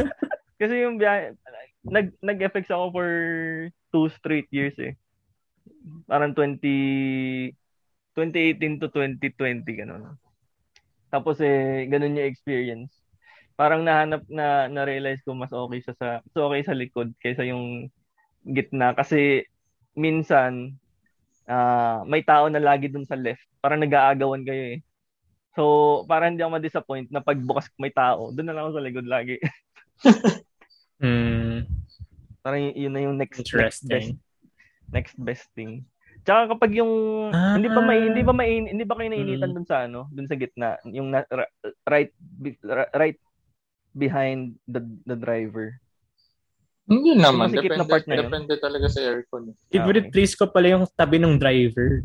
Kasi 0.62 0.74
yung 0.80 0.96
biyahe, 0.96 1.22
nag, 1.84 2.06
nag-effects 2.20 2.70
ako 2.70 2.84
for 2.90 3.08
two 3.90 4.06
straight 4.14 4.46
years 4.50 4.74
eh. 4.78 4.94
Parang 6.06 6.30
20, 6.32 6.62
2018 8.14 8.78
to 8.78 8.86
2020, 8.88 9.66
ganun. 9.74 10.14
Tapos 11.10 11.38
eh, 11.38 11.86
ganun 11.86 12.14
yung 12.14 12.26
experience. 12.26 12.90
Parang 13.54 13.80
nahanap 13.80 14.26
na, 14.26 14.66
na-realize 14.66 15.22
ko 15.22 15.32
mas 15.32 15.50
okay 15.50 15.78
siya 15.78 15.94
sa, 15.94 16.08
mas 16.20 16.34
okay 16.34 16.62
sa 16.62 16.74
likod 16.74 17.14
kaysa 17.18 17.42
yung 17.44 17.86
gitna. 18.44 18.92
Kasi 18.92 19.46
minsan, 19.94 20.74
ah 21.44 22.02
may 22.02 22.20
tao 22.20 22.48
na 22.48 22.58
lagi 22.58 22.88
dun 22.88 23.04
sa 23.04 23.14
left. 23.14 23.44
Parang 23.58 23.78
nag-aagawan 23.78 24.42
kayo 24.42 24.74
eh. 24.74 24.80
So, 25.54 25.62
parang 26.04 26.34
hindi 26.34 26.42
ako 26.42 26.52
ma-disappoint 26.52 27.08
na 27.08 27.22
pagbukas 27.22 27.70
may 27.78 27.90
tao, 27.90 28.34
doon 28.34 28.42
na 28.44 28.52
lang 28.52 28.66
ako 28.66 28.72
sa 28.74 28.84
likod 28.84 29.06
lagi. 29.06 29.38
Hmm, 30.94 31.66
Parang 32.40 32.70
yun 32.72 32.92
na 32.92 33.02
yung 33.02 33.16
next, 33.18 33.42
next 33.42 33.82
best 33.82 34.14
next 34.88 35.14
best 35.18 35.46
thing. 35.52 35.82
Tsaka 36.22 36.54
kapag 36.54 36.76
yung 36.76 36.92
Ah. 37.28 37.58
hindi 37.58 37.68
ba 37.68 37.80
may 37.80 37.98
hindi 38.04 38.22
ba 38.22 38.32
may 38.32 38.62
hindi 38.62 38.84
ba 38.84 38.94
kayo 38.94 39.10
nainitan 39.10 39.52
Mm. 39.52 39.56
dun 39.58 39.66
sa 39.66 39.84
ano, 39.84 40.08
dun 40.08 40.24
sa 40.24 40.38
gitna, 40.38 40.78
yung 40.86 41.10
na, 41.10 41.26
ra- 41.26 41.50
right 41.84 42.14
right 42.94 43.18
behind 43.94 44.58
the 44.66 44.78
the 45.02 45.14
driver. 45.14 45.78
Hindi 46.84 47.16
naman. 47.16 47.48
masikip 47.48 47.72
na 47.72 47.80
Depende, 47.80 47.88
part 47.88 48.04
na 48.04 48.12
yun. 48.12 48.22
depende 48.28 48.52
talaga 48.60 48.86
sa 48.92 49.00
aircon. 49.00 49.42
Favorite 49.72 50.08
place 50.10 50.36
ko 50.36 50.44
pala 50.46 50.66
yung 50.68 50.84
tabi 50.92 51.16
ng 51.16 51.40
driver. 51.40 52.04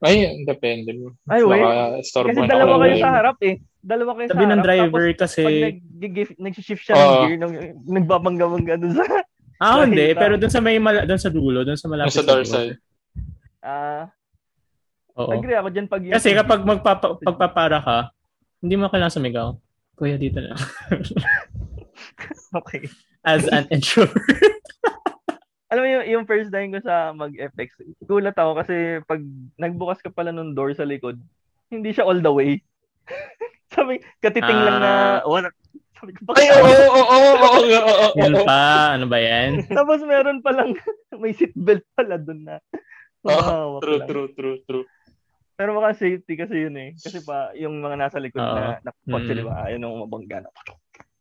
Ay, 0.00 0.44
depende. 0.44 0.96
Ay, 1.24 1.40
wait. 1.42 1.60
Kasi 2.04 2.32
na 2.34 2.48
dalawa 2.48 2.80
kayo 2.80 2.94
ng 2.94 3.00
sa 3.00 3.12
harap 3.12 3.38
eh. 3.40 3.54
Dalawa 3.78 4.10
kayo 4.16 4.26
Tabi 4.28 4.36
sa 4.38 4.48
ng 4.48 4.52
harap. 4.54 4.64
driver 4.64 5.04
tapos 5.12 5.20
kasi... 5.28 5.42
pag 5.44 5.76
nag- 5.98 6.38
nag-shift 6.40 6.82
siya 6.82 6.94
ng 6.94 7.04
Oo. 7.04 7.20
gear, 7.20 7.36
nung, 7.36 7.54
nagbabangga-bangga 7.86 8.74
dun 8.80 8.92
sa 8.92 9.04
Ah, 9.60 9.80
hindi. 9.86 10.12
Pero 10.12 10.36
dun 10.36 10.48
sa 10.48 10.60
may 10.60 10.76
mala, 10.78 11.04
dun 11.04 11.20
sa 11.20 11.28
dulo, 11.28 11.60
dun 11.62 11.76
sa 11.76 11.88
malapit 11.88 12.12
Sa 12.12 12.24
door 12.24 12.44
side. 12.44 12.80
ah 13.60 14.08
Oo. 15.14 15.30
agree 15.30 15.54
ako 15.54 15.68
dyan 15.68 15.86
pag 15.86 16.00
Kasi 16.00 16.32
kapag 16.32 16.64
magpapa, 16.64 17.16
pagpapara 17.22 17.78
ka, 17.78 17.98
hindi 18.58 18.74
mo 18.74 18.88
kailangan 18.88 19.14
sumigaw. 19.14 19.52
Kuya, 19.94 20.18
dito 20.18 20.42
na. 20.42 20.58
okay. 22.58 22.90
As 23.22 23.46
an 23.48 23.70
introvert. 23.70 24.18
alam 25.72 25.82
mo 25.82 25.88
yung, 25.90 26.06
yung 26.06 26.24
first 26.26 26.50
time 26.50 26.70
ko 26.70 26.82
sa 26.82 27.14
mag-FX, 27.14 27.78
gulat 28.04 28.34
ako 28.34 28.58
kasi 28.58 28.76
pag 29.06 29.22
nagbukas 29.56 30.02
ka 30.02 30.10
pala 30.10 30.30
ng 30.30 30.54
door 30.54 30.74
sa 30.74 30.86
likod, 30.86 31.18
hindi 31.70 31.90
siya 31.90 32.06
all 32.06 32.18
the 32.18 32.30
way. 32.30 32.58
sabi, 33.74 33.98
katiting 34.18 34.60
lang 34.60 34.78
na, 34.78 34.90
Ah. 35.22 35.26
wala. 35.26 35.48
Sabi 35.94 36.10
ko, 36.14 36.30
Ay, 36.34 36.46
bakit? 36.50 36.58
oo, 36.58 36.68
oo, 36.68 36.90
oo, 36.90 37.02
oo, 37.06 37.34
oo, 37.34 37.80
oo, 37.80 38.06
oo. 38.18 38.44
pa, 38.44 38.94
ano 38.94 39.06
ba 39.06 39.18
yan? 39.18 39.62
Tapos 39.70 39.98
meron 40.02 40.42
palang, 40.42 40.74
may 41.22 41.34
seatbelt 41.34 41.82
pala 41.94 42.18
dun 42.18 42.46
na. 42.46 42.58
Oh, 43.24 43.80
True, 43.80 44.04
true, 44.04 44.28
true, 44.36 44.58
true. 44.68 44.84
Pero 45.54 45.78
baka 45.78 45.94
safety 45.94 46.34
kasi 46.34 46.66
yun 46.66 46.74
eh. 46.74 46.90
Kasi 46.98 47.22
pa, 47.22 47.54
yung 47.54 47.78
mga 47.78 47.96
nasa 47.96 48.18
likod 48.18 48.42
Oo. 48.42 48.54
na, 48.54 48.82
na 48.82 48.90
kotse, 49.06 49.30
Mm. 49.30 49.38
di 49.38 49.44
ba? 49.46 49.54
Ayun 49.66 49.84
yung 49.86 49.96
mabangga 50.02 50.38
na. 50.42 50.50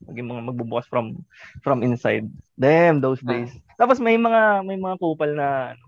Maging 0.03 0.27
mga 0.27 0.41
magbubukas 0.51 0.85
from 0.89 1.15
from 1.61 1.79
inside. 1.79 2.27
Damn, 2.57 2.99
those 2.99 3.21
Ah. 3.23 3.29
days. 3.31 3.53
Tapos 3.77 4.01
may 4.01 4.17
mga 4.17 4.65
may 4.65 4.75
mga 4.75 4.97
kupal 4.97 5.31
na 5.31 5.77
ano, 5.77 5.85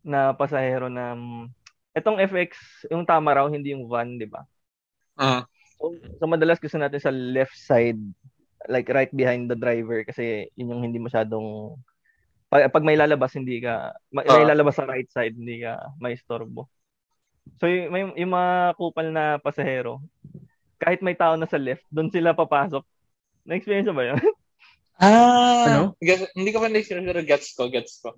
na 0.00 0.20
pasahero 0.32 0.86
na 0.86 1.12
mm, 1.12 1.50
etong 1.92 2.22
FX, 2.22 2.50
yung 2.88 3.02
tama 3.02 3.34
raw, 3.34 3.44
hindi 3.50 3.74
yung 3.74 3.90
van, 3.90 4.14
di 4.16 4.24
ba? 4.24 4.46
Ah. 5.18 5.42
So, 5.76 5.92
so 6.16 6.24
madalas 6.24 6.56
gusto 6.56 6.78
natin 6.78 6.96
sa 6.96 7.10
left 7.10 7.52
side, 7.52 7.98
like 8.70 8.86
right 8.88 9.10
behind 9.10 9.50
the 9.50 9.58
driver 9.58 10.00
kasi 10.02 10.46
yun 10.54 10.70
yung 10.70 10.82
hindi 10.86 10.96
masyadong 10.96 11.76
pag, 12.46 12.70
pag 12.70 12.86
may 12.86 12.94
lalabas 12.94 13.34
hindi 13.34 13.58
ka 13.58 13.90
ma- 14.08 14.24
may 14.24 14.44
Ah. 14.46 14.50
lalabas 14.54 14.78
sa 14.78 14.86
right 14.86 15.10
side 15.10 15.34
hindi 15.34 15.60
ka 15.60 15.76
may 15.98 16.14
istorbo. 16.14 16.70
So 17.56 17.64
yung, 17.66 17.88
may, 17.88 18.02
yung 18.18 18.32
mga 18.32 18.52
kupal 18.76 19.08
na 19.08 19.38
pasahero, 19.38 20.02
kahit 20.76 21.00
may 21.00 21.16
tao 21.16 21.34
na 21.34 21.48
sa 21.48 21.56
left, 21.56 21.86
doon 21.88 22.12
sila 22.12 22.36
papasok. 22.36 22.84
Na-experience 23.44 23.88
mo 23.88 23.96
ba 23.96 24.06
yun? 24.12 24.20
Ah, 24.96 25.68
Ano? 25.68 25.80
Gets- 26.00 26.32
hindi 26.32 26.56
ko 26.56 26.64
pa 26.64 26.72
na-sure 26.72 27.04
pero 27.04 27.20
gets 27.20 27.52
ko, 27.52 27.68
gets 27.68 28.00
ko. 28.00 28.16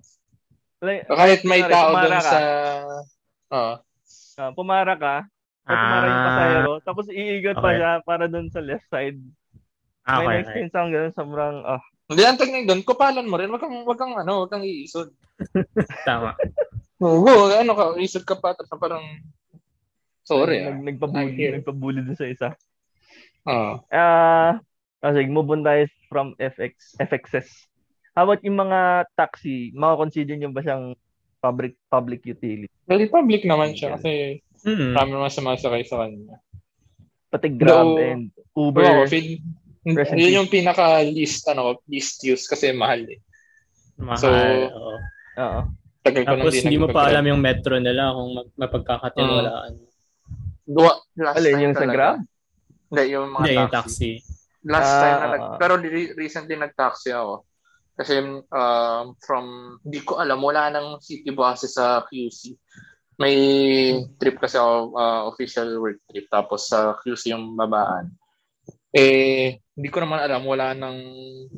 like, 0.79 1.03
Kahit 1.11 1.43
may 1.43 1.59
tao 1.59 1.91
pumara 1.91 2.07
doon 2.07 2.15
ka, 2.15 2.23
sa... 2.23 2.39
Oo. 3.51 3.73
ah, 4.39 4.51
pumara 4.55 4.93
ka, 4.95 5.15
o 5.67 5.71
pumara 5.75 6.05
yung 6.07 6.15
Ah, 6.15 6.27
pasahero, 6.31 6.73
tapos 6.79 7.05
iigot 7.11 7.59
pa 7.59 7.67
Okay. 7.67 7.77
siya 7.83 7.91
para 7.99 8.31
doon 8.31 8.47
sa 8.47 8.63
left 8.63 8.87
side. 8.87 9.19
okay, 10.07 10.15
may 10.15 10.23
okay. 10.23 10.31
na-experience 10.39 10.71
akong 10.71 10.93
ganun, 10.95 11.15
sobrang, 11.19 11.55
ah, 11.67 11.83
Hindi, 12.07 12.23
ang 12.23 12.39
technique 12.39 12.67
doon, 12.71 12.81
kupalan 12.87 13.27
mo 13.27 13.35
rin. 13.35 13.51
Wag 13.51 13.59
kang, 13.59 13.75
wag 13.83 13.99
kang, 13.99 14.15
ano, 14.15 14.47
wag 14.47 14.51
kang 14.55 14.63
iisod. 14.63 15.11
Tama. 16.07 16.31
Oo, 16.99 17.47
ano 17.51 17.71
ka, 17.75 17.83
iisod 17.95 18.27
ka 18.27 18.35
pa, 18.35 18.51
tapos 18.51 18.75
parang, 18.75 19.03
sorry 20.23 20.67
ah. 20.67 20.75
nag, 20.75 20.95
nagpabuli, 20.95 21.31
I 21.31 21.35
hear. 21.35 21.51
nagpabuli 21.55 22.03
doon 22.03 22.19
sa 22.19 22.27
isa. 22.27 22.49
Oo. 23.47 23.79
Ah, 23.87 24.59
uh, 24.99 25.11
sige, 25.15 25.31
move 25.31 25.47
on 25.55 25.63
tayo 25.63 25.87
from 26.11 26.35
FX, 26.35 26.99
FXS. 26.99 27.47
How 28.11 28.27
about 28.27 28.43
yung 28.43 28.59
mga 28.59 29.07
taxi? 29.15 29.71
Maka-consider 29.71 30.35
nyo 30.35 30.51
ba 30.51 30.59
siyang 30.59 30.91
public 31.39 31.79
public 31.87 32.19
utility? 32.27 32.67
Well, 32.83 32.99
public 33.07 33.47
naman 33.47 33.79
siya 33.79 33.95
kasi 33.95 34.43
Mm. 34.67 34.91
marami 34.91 35.11
naman 35.15 35.31
sumasakay 35.31 35.83
sa 35.87 36.03
kanya. 36.03 36.35
Pati 37.31 37.47
Grab 37.55 37.95
Though- 37.95 38.03
and 38.03 38.27
Uber. 38.51 38.83
ako, 38.83 39.01
feel, 39.07 39.39
yun 40.19 40.43
yung 40.43 40.51
pinaka-least, 40.51 41.47
ano, 41.47 41.79
least 41.87 42.19
use 42.27 42.43
kasi 42.43 42.75
mahal 42.75 43.07
eh. 43.07 43.23
Mahal. 43.95 44.19
So, 44.19 44.27
oo. 44.27 44.95
Oo. 45.39 45.61
Tagal 46.13 46.23
ko 46.25 46.31
Tapos 46.49 46.53
hindi 46.63 46.77
mo 46.79 46.87
pa 46.89 47.01
alam 47.09 47.25
yung 47.27 47.41
metro 47.41 47.73
nila 47.77 48.13
kung 48.15 48.29
mag- 48.35 48.55
mapagkakatiwalaan. 48.57 49.73
Gawa, 50.69 50.91
last 51.17 51.37
Alin, 51.41 51.53
time 51.53 51.63
yung 51.65 51.75
sa 51.75 51.81
talaga. 51.81 51.95
Grab? 51.97 52.17
Hindi, 52.89 53.03
yung 53.09 53.27
mga 53.33 53.41
Hindi, 53.41 53.53
yung 53.57 53.71
taxi. 53.73 54.11
taxi. 54.21 54.37
Last 54.69 54.91
Ah, 54.91 55.01
time 55.01 55.17
na 55.17 55.25
ah, 55.25 55.31
nag, 55.31 55.43
pero 55.57 55.73
re- 55.79 56.13
recently 56.13 56.55
nag-taxi 56.59 57.09
ako. 57.15 57.47
Kasi 57.99 58.13
um, 58.21 59.05
from, 59.19 59.45
hindi 59.83 59.99
ko 60.05 60.23
alam, 60.23 60.39
wala 60.39 60.71
nang 60.71 61.03
city 61.03 61.35
buses 61.35 61.75
sa 61.75 62.05
QC. 62.07 62.55
May 63.19 63.35
trip 64.15 64.39
kasi 64.39 64.55
ako, 64.55 64.95
uh, 64.95 65.27
official 65.27 65.67
work 65.83 65.99
trip, 66.07 66.31
tapos 66.31 66.71
sa 66.71 66.95
QC 67.03 67.35
yung 67.35 67.59
babaan. 67.59 68.07
Eh, 68.95 69.59
hindi 69.75 69.89
ko 69.91 69.99
naman 69.99 70.23
alam, 70.23 70.47
wala 70.47 70.71
nang 70.71 70.97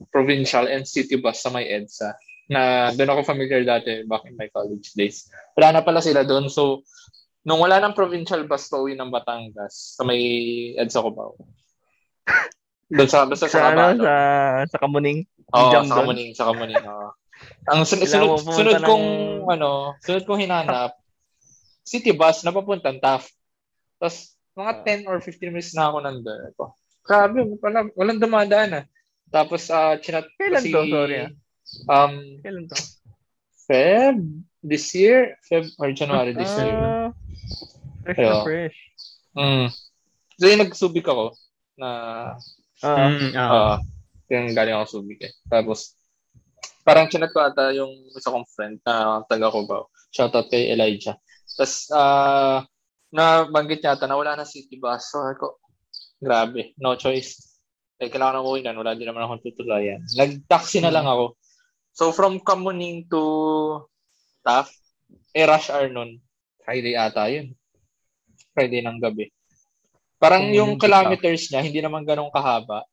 provincial 0.09 0.65
and 0.65 0.89
city 0.89 1.15
bus 1.21 1.39
sa 1.39 1.53
may 1.53 1.69
EDSA. 1.69 2.11
Na 2.51 2.91
doon 2.91 3.15
ako 3.15 3.21
familiar 3.23 3.63
dati 3.63 4.03
back 4.03 4.27
in 4.27 4.35
my 4.35 4.51
college 4.51 4.91
days. 4.91 5.31
Wala 5.55 5.79
na 5.79 5.81
pala 5.81 6.03
sila 6.03 6.27
doon. 6.27 6.51
So, 6.51 6.83
nung 7.41 7.63
wala 7.63 7.79
nang 7.79 7.95
provincial 7.95 8.43
bus 8.43 8.67
pa 8.67 8.77
uwi 8.77 8.93
ng 8.93 9.07
Batangas 9.07 9.95
sa 9.95 10.03
may 10.03 10.19
EDSA 10.75 10.99
ko 10.99 11.09
ba? 11.09 11.23
Doon 12.91 13.07
sa, 13.07 13.23
basta 13.23 13.47
sa, 13.47 13.55
Sa, 13.55 13.71
ano, 13.71 14.03
sa, 14.03 14.13
sa 14.67 14.77
Kamuning. 14.83 15.23
Oo, 15.55 15.71
Jam 15.71 15.87
sa. 15.87 16.03
Kamuning, 16.03 16.35
sa 16.35 16.51
Kamuning. 16.51 16.83
oo. 16.83 17.09
Ang 17.71 17.87
sun- 17.87 18.03
sunod, 18.03 18.43
sunod 18.43 18.77
ng- 18.77 18.85
kong, 18.85 19.07
ano, 19.47 19.95
sunod 20.03 20.27
kong 20.27 20.43
hinanap, 20.43 20.99
city 21.81 22.11
bus 22.11 22.43
na 22.43 22.51
papuntang 22.51 22.99
Taft. 22.99 23.31
Tapos, 23.95 24.35
mga 24.53 24.73
Ah. 24.75 24.83
10 24.83 25.07
or 25.07 25.17
15 25.23 25.55
minutes 25.55 25.71
na 25.71 25.87
ako 25.87 25.97
nandun. 26.03 26.51
Grabe, 27.01 27.39
wala, 27.57 27.79
walang 27.95 28.19
dumadaan 28.19 28.83
ah. 28.83 28.85
Tapos, 29.31 29.71
uh, 29.71 29.95
chinat 29.97 30.27
ko 30.27 30.35
Kailan 30.37 30.61
si, 30.61 30.69
to? 30.75 30.83
Sorry, 30.85 31.15
ah. 31.25 31.31
Um, 31.87 32.41
Kailan 32.43 32.67
to? 32.69 32.75
Feb, 33.69 34.17
this 34.63 34.91
year, 34.95 35.37
Feb 35.47 35.69
or 35.79 35.91
January 35.95 36.33
this 36.35 36.51
year. 36.59 36.75
Ah, 36.75 37.09
fresh 38.03 38.17
Kaya- 38.17 38.33
na 38.33 38.43
fresh. 38.43 38.77
Mm. 39.37 39.67
So, 40.35 40.43
yung 40.49 40.61
nagsubik 40.65 41.07
ako 41.07 41.37
na 41.77 41.89
Ah, 42.81 43.13
Mm, 43.13 43.37
ah. 43.37 43.49
Ah, 43.53 43.77
yung 44.33 44.57
galing 44.57 44.73
ako 44.73 45.05
Subic 45.05 45.21
eh. 45.21 45.33
Tapos, 45.45 45.93
parang 46.81 47.05
chinat 47.05 47.29
ko 47.29 47.37
ata 47.45 47.69
yung 47.77 47.93
isa 48.09 48.33
kong 48.33 48.49
friend 48.49 48.81
na 48.81 49.21
taga 49.29 49.53
Cubao. 49.53 49.85
Shoutout 50.09 50.49
kay 50.49 50.73
Elijah. 50.73 51.13
Tapos, 51.53 51.85
ah, 51.93 52.65
nabanggit 53.13 53.85
niya 53.85 53.93
ata 53.93 54.09
na 54.09 54.17
wala 54.17 54.33
na 54.33 54.49
city 54.49 54.81
bus. 54.81 55.13
So, 55.13 55.21
ako, 55.21 55.61
grabe, 56.17 56.73
no 56.81 56.97
choice. 56.97 57.61
Eh, 58.01 58.09
kailangan 58.09 58.41
ako 58.41 58.57
uwi 58.57 58.65
wala 58.65 58.97
din 58.97 59.05
naman 59.05 59.29
akong 59.29 59.45
tutulayan. 59.45 60.01
Nag-taxi 60.17 60.81
na 60.81 60.89
lang 60.89 61.05
ako. 61.05 61.37
So, 61.91 62.15
from 62.15 62.39
Kamuning 62.39 63.07
to 63.11 63.23
Taft, 64.41 64.73
eh, 65.35 65.43
rush 65.43 65.69
hour 65.69 65.91
nun. 65.91 66.17
Friday 66.63 66.95
ata 66.95 67.27
yun. 67.27 67.51
Friday 68.55 68.79
ng 68.83 68.97
gabi. 68.99 69.27
Parang 70.17 70.47
Kamuning 70.47 70.57
yung 70.57 70.71
kilometers 70.79 71.51
niya, 71.51 71.61
hindi 71.61 71.79
naman 71.83 72.07
ganun 72.07 72.31
kahaba. 72.31 72.87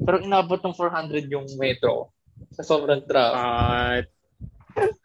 Pero 0.00 0.18
inabot 0.18 0.58
ng 0.58 0.74
400 0.74 1.30
yung 1.30 1.46
metro. 1.56 2.10
Sa 2.50 2.66
sobrang 2.66 3.06
traffic. 3.06 3.38
Ah, 3.38 4.02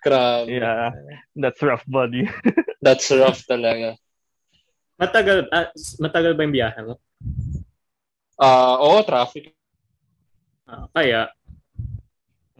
Grabe. 0.01 0.49
yeah. 0.49 0.89
That's 1.37 1.61
rough, 1.61 1.85
buddy. 1.85 2.25
That's 2.83 3.05
rough 3.13 3.45
talaga. 3.45 3.99
matagal, 4.99 5.47
ah, 5.53 5.69
matagal 6.01 6.33
ba 6.35 6.43
yung 6.43 6.55
biyahe 6.55 6.79
mo? 6.83 6.95
Ah, 8.35 8.81
oo, 8.81 8.99
traffic. 9.05 9.53
Ah, 10.65 10.89
kaya, 10.91 11.29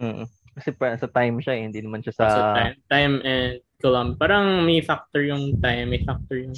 Mm. 0.00 0.24
Kasi 0.60 0.70
pa, 0.70 0.92
sa 0.94 1.08
time 1.08 1.40
siya 1.40 1.56
eh, 1.56 1.64
hindi 1.64 1.80
naman 1.80 2.04
siya 2.04 2.12
sa... 2.14 2.24
sa 2.28 2.42
time, 2.54 2.76
time 2.86 3.14
and 3.22 3.52
kilometer. 3.80 4.20
Parang 4.20 4.46
may 4.60 4.84
factor 4.84 5.24
yung 5.24 5.56
time, 5.56 5.88
may 5.88 6.04
factor 6.04 6.36
yung 6.36 6.52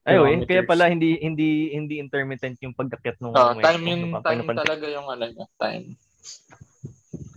Anyway, 0.00 0.40
kaya 0.40 0.64
kilometers. 0.64 0.70
pala 0.72 0.84
hindi 0.88 1.20
hindi 1.20 1.48
hindi 1.70 2.00
intermittent 2.00 2.56
yung 2.64 2.72
pagkakit 2.72 3.20
nung 3.20 3.36
metro, 3.36 3.60
time 3.60 3.84
yung? 3.84 4.02
Pag 4.16 4.24
time 4.24 4.48
talaga 4.56 4.86
yung 4.88 5.06
ano 5.06 5.24
niya, 5.28 5.46
time. 5.60 5.84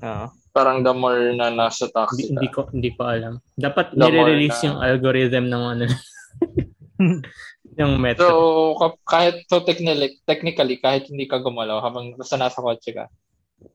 Oo. 0.02 0.26
Parang 0.50 0.80
the 0.80 0.94
more 0.94 1.36
na 1.36 1.52
nasa 1.52 1.86
Hindi, 1.86 1.94
taxi 1.94 2.24
hindi 2.30 2.48
ka. 2.48 2.54
ko 2.56 2.62
hindi 2.72 2.90
ko 2.90 3.02
alam. 3.04 3.34
Dapat 3.54 3.86
nire-release 3.94 4.60
na- 4.60 4.66
yung 4.66 4.78
algorithm 4.80 5.46
ng 5.52 5.64
ano 5.68 5.84
yung 7.80 7.94
So, 7.94 8.00
metro. 8.00 8.28
ka- 8.78 9.02
kahit 9.04 9.44
so 9.46 9.60
technically, 9.60 10.22
technically 10.24 10.78
kahit 10.78 11.04
hindi 11.06 11.26
ka 11.26 11.42
gumalaw 11.42 11.82
habang 11.82 12.16
basta 12.16 12.38
nasa 12.38 12.62
kotse 12.62 12.96
ka. 12.96 13.12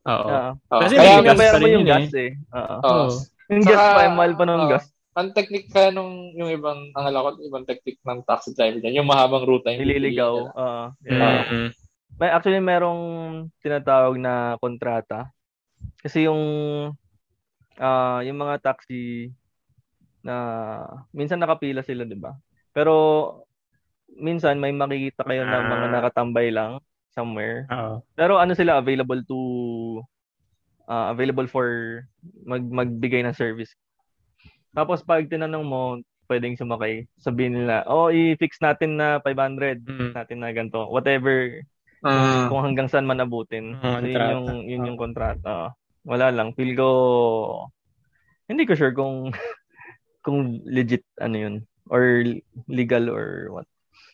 Oo. 0.05 0.37
Kasi 0.67 0.93
kaya 0.95 1.11
may 1.15 1.25
gas 1.25 1.35
Binabayaran 1.35 1.53
pa 1.53 1.59
mo 1.59 1.65
rin 1.65 1.73
yung 1.73 1.81
yun 1.81 1.91
gas 1.91 2.11
eh. 2.13 2.31
Oo. 2.51 2.75
Oo. 2.79 3.03
Oo. 3.05 3.09
Yung 3.49 3.63
gas 3.63 3.75
Saka, 3.75 3.91
pa, 3.91 4.01
yung 4.03 4.17
mahal 4.17 4.33
pa 4.33 4.45
ng 4.45 4.63
gas. 4.69 4.85
ang 5.11 5.29
technique 5.33 5.67
kaya 5.67 5.89
nung 5.91 6.13
yung 6.31 6.47
ibang 6.47 6.79
ang 6.93 7.03
alam 7.03 7.27
ko 7.27 7.43
ibang 7.43 7.65
technique 7.65 7.99
ng 7.99 8.23
taxi 8.23 8.53
driver 8.53 8.79
dyan, 8.79 9.03
yung 9.03 9.09
mahabang 9.09 9.43
ruta 9.43 9.67
yung 9.67 9.83
Nililigaw. 9.83 10.33
Oo. 10.47 10.83
Yeah. 11.03 11.43
Mm. 11.45 11.69
May 12.15 12.29
actually 12.29 12.59
merong 12.59 13.01
tinatawag 13.59 14.15
na 14.15 14.33
kontrata. 14.57 15.27
Kasi 15.99 16.23
yung 16.23 16.39
ah 17.75 18.19
yung 18.21 18.37
mga 18.37 18.59
taxi 18.61 19.31
na 20.19 20.35
minsan 21.09 21.39
nakapila 21.39 21.79
sila, 21.79 22.03
'di 22.03 22.15
ba? 22.15 22.35
Pero 22.71 22.93
minsan 24.13 24.55
may 24.55 24.71
makikita 24.71 25.23
kayo 25.23 25.43
na 25.43 25.63
mga 25.63 25.85
Ah. 25.85 25.93
nakatambay 25.95 26.47
lang 26.49 26.79
somewhere. 27.11 27.65
Oo. 27.69 28.01
Pero 28.13 28.37
ano 28.37 28.53
sila 28.53 28.77
available 28.77 29.21
to 29.25 29.39
ah, 30.85 31.13
available 31.13 31.45
for 31.45 32.01
mag 32.43 32.65
magbigay 32.65 33.21
ng 33.21 33.37
service. 33.37 33.73
Tapos 34.73 35.01
pag 35.01 35.25
tinanong 35.25 35.65
mo, 35.65 35.81
pwedeng 36.29 36.53
sumakay, 36.53 37.09
sabihin 37.17 37.57
nila, 37.57 37.81
"Oh, 37.89 38.13
i-fix 38.13 38.61
natin 38.61 38.97
na 38.97 39.17
500, 39.21 39.81
Mm. 39.81 40.13
natin 40.13 40.37
na 40.41 40.49
ganito, 40.53 40.85
whatever 40.89 41.61
Mm. 42.05 42.47
kung 42.47 42.61
hanggang 42.63 42.87
saan 42.87 43.03
man 43.03 43.19
abutin. 43.19 43.75
Ah, 43.75 43.99
So, 43.99 44.07
yun 44.07 44.29
yung, 44.31 44.45
yun 44.69 44.87
yung 44.93 44.99
kontrata. 44.99 45.73
Wala 46.05 46.29
lang. 46.31 46.53
Feel 46.53 46.73
ko, 46.77 46.89
Hindi 48.49 48.65
ko 48.65 48.73
sure 48.73 48.97
kung 48.97 49.29
kung 50.25 50.57
legit 50.65 51.05
ano 51.21 51.37
yun 51.37 51.55
or 51.85 52.25
legal 52.65 53.13
or 53.13 53.53
what. 53.53 53.67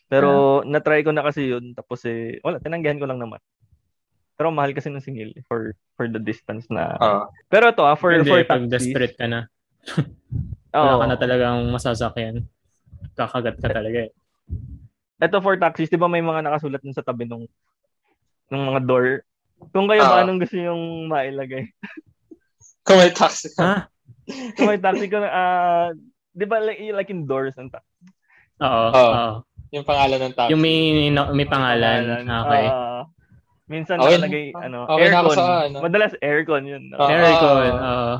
Pero 0.06 0.62
uh, 0.62 0.66
na-try 0.66 1.02
ko 1.02 1.10
na 1.10 1.26
kasi 1.26 1.50
yun 1.50 1.74
tapos 1.74 2.06
eh 2.06 2.38
wala 2.46 2.62
tinanggihan 2.62 2.98
ko 3.02 3.06
lang 3.10 3.18
naman. 3.18 3.42
Pero 4.36 4.52
mahal 4.52 4.76
kasi 4.76 4.92
ng 4.92 5.02
singil 5.02 5.32
for 5.50 5.74
for 5.98 6.06
the 6.06 6.20
distance 6.20 6.68
na. 6.70 6.94
Uh, 7.00 7.24
Pero 7.50 7.72
to 7.74 7.82
ah, 7.82 7.98
for 7.98 8.14
hindi, 8.14 8.28
for 8.28 8.44
pag 8.46 8.68
desperate 8.70 9.16
ka 9.18 9.26
na. 9.26 9.50
Wala 10.76 10.92
oh. 10.92 11.00
ka 11.00 11.06
na 11.08 11.16
talagang 11.16 11.58
masasakyan. 11.72 12.44
Kakagat 13.16 13.56
ka 13.58 13.68
talaga 13.72 14.06
eh. 14.06 14.12
Ito 15.16 15.40
for 15.40 15.56
taxis, 15.56 15.88
di 15.88 15.96
ba 15.96 16.12
may 16.12 16.20
mga 16.20 16.44
nakasulat 16.44 16.84
dun 16.84 16.92
sa 16.92 17.00
tabi 17.00 17.24
ng 17.24 17.48
ng 18.52 18.62
mga 18.68 18.80
door? 18.84 19.24
Kung 19.72 19.88
kayo 19.88 20.04
uh, 20.04 20.08
ba 20.12 20.16
anong 20.20 20.44
gusto 20.44 20.60
yung 20.60 21.08
mailagay? 21.08 21.72
Kung 22.86 23.00
may 23.00 23.10
taxi 23.10 23.48
ka. 23.56 23.62
Ha? 23.64 23.76
Kung 24.54 24.68
may 24.68 24.78
taxi 24.78 25.08
ka, 25.08 25.18
uh, 25.24 25.96
di 26.36 26.44
ba 26.44 26.60
like, 26.60 26.78
like 26.92 27.10
in 27.10 27.24
doors 27.24 27.56
and 27.56 27.72
ta- 27.72 27.88
Oo. 28.60 28.86
Oo. 28.92 29.26
Yung 29.74 29.86
pangalan 29.86 30.18
ng 30.22 30.34
taxi. 30.34 30.50
Yung 30.54 30.62
may, 30.62 31.10
no, 31.10 31.34
may 31.34 31.46
pangalan. 31.48 32.22
Okay. 32.22 32.66
Uh, 32.70 33.02
minsan 33.66 33.98
okay. 33.98 34.14
nakalagay, 34.14 34.46
ano, 34.54 34.78
okay 34.86 35.02
aircon. 35.10 35.36
Sa, 35.36 35.44
ano. 35.66 35.76
Madalas 35.82 36.14
aircon 36.22 36.64
yun. 36.66 36.82
No? 36.90 36.96
Uh, 37.02 37.10
aircon, 37.10 37.72
oo. 37.74 37.74
Uh, 37.82 38.16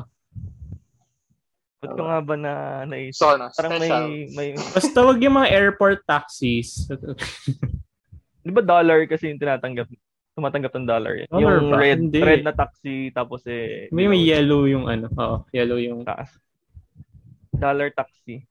Ba't 1.77 1.93
ko 1.93 2.03
nga 2.09 2.19
ba 2.25 2.35
na 2.35 2.53
naisip? 2.89 3.21
So, 3.21 3.37
ano, 3.37 3.53
Parang 3.53 3.77
may, 3.77 4.25
may... 4.33 4.47
Basta 4.57 4.97
wag 5.05 5.21
yung 5.21 5.37
mga 5.37 5.53
airport 5.53 6.01
taxis. 6.09 6.89
Di 8.45 8.51
ba 8.51 8.65
dollar 8.65 9.05
kasi 9.05 9.29
yung 9.29 9.37
tinatanggap? 9.37 9.85
Tumatanggap 10.33 10.73
ng 10.73 10.87
dollar. 10.89 11.13
Eh. 11.21 11.27
Dollar 11.29 11.61
yung 11.61 11.69
ba? 11.69 11.77
red, 11.77 11.99
Hindi. 12.01 12.19
red 12.21 12.41
na 12.41 12.53
taxi 12.57 13.13
tapos 13.13 13.45
eh... 13.45 13.93
May, 13.93 14.09
may 14.09 14.25
yellow 14.25 14.65
yung 14.65 14.89
ano. 14.89 15.05
Oo, 15.15 15.45
yellow 15.53 15.77
yung... 15.77 16.01
Taas. 16.01 16.33
Dollar 17.53 17.93
taxi. 17.93 18.41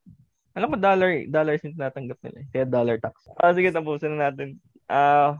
Alam 0.56 0.72
mo, 0.72 0.76
dollar, 0.80 1.10
dollar 1.28 1.60
yung 1.60 1.76
tinatanggap 1.76 2.18
nila. 2.24 2.38
Eh. 2.40 2.46
Kaya 2.50 2.64
dollar 2.64 2.96
taxi. 2.96 3.28
Ah, 3.36 3.52
sige, 3.52 3.68
tapusin 3.68 4.16
na 4.16 4.32
natin. 4.32 4.56
Ah, 4.88 4.96
uh, 4.96 5.30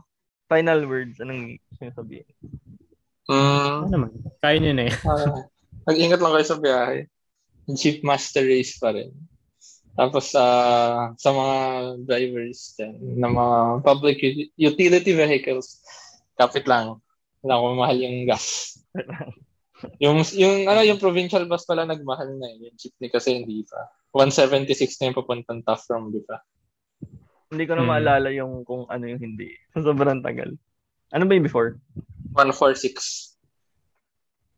final 0.45 0.85
words. 0.85 1.17
Anong 1.17 1.57
sabihin? 1.81 2.29
Mm. 3.27 3.89
Ano 3.89 3.91
naman? 3.91 4.11
Kaya 4.39 4.55
nyo 4.61 4.73
na 4.77 4.83
eh. 4.87 4.93
uh, 5.03 5.43
mag-ingat 5.89 6.21
lang 6.21 6.33
kayo 6.37 6.45
sa 6.47 6.61
biyahe 6.61 7.09
jeep 7.75 7.99
master 8.03 8.47
race 8.47 8.79
pa 8.79 8.95
rin. 8.95 9.11
Tapos 9.97 10.31
uh, 10.37 11.11
sa 11.17 11.29
mga 11.33 11.57
drivers 12.05 12.77
din, 12.77 12.95
ng 13.17 13.33
mga 13.33 13.57
public 13.81 14.17
utility 14.55 15.11
vehicles, 15.11 15.81
kapit 16.37 16.69
lang. 16.69 17.01
Wala 17.41 17.59
ko 17.59 17.65
mahal 17.75 17.97
yung 17.97 18.29
gas. 18.29 18.77
yung 20.03 20.21
yung 20.37 20.69
ano 20.69 20.81
yung 20.85 21.01
provincial 21.01 21.43
bus 21.49 21.65
pala 21.65 21.83
nagmahal 21.83 22.29
na 22.37 22.45
eh. 22.45 22.69
Yung 22.69 22.77
jeepney 22.77 23.09
kasi 23.09 23.41
hindi 23.41 23.65
pa. 23.65 23.89
176 24.11 24.99
na 24.99 25.05
yung 25.11 25.17
papuntang 25.17 25.61
tough 25.63 25.83
from, 25.87 26.11
di 26.11 26.23
ba? 26.23 26.39
Hindi 27.47 27.63
ko 27.63 27.73
na 27.75 27.83
hmm. 27.83 27.91
maalala 27.91 28.29
yung 28.35 28.67
kung 28.67 28.87
ano 28.91 29.07
yung 29.07 29.21
hindi. 29.23 29.55
Sobrang 29.75 30.19
tagal. 30.23 30.55
Ano 31.15 31.23
ba 31.23 31.35
yung 31.35 31.47
before? 31.47 31.79
146. 32.35 33.37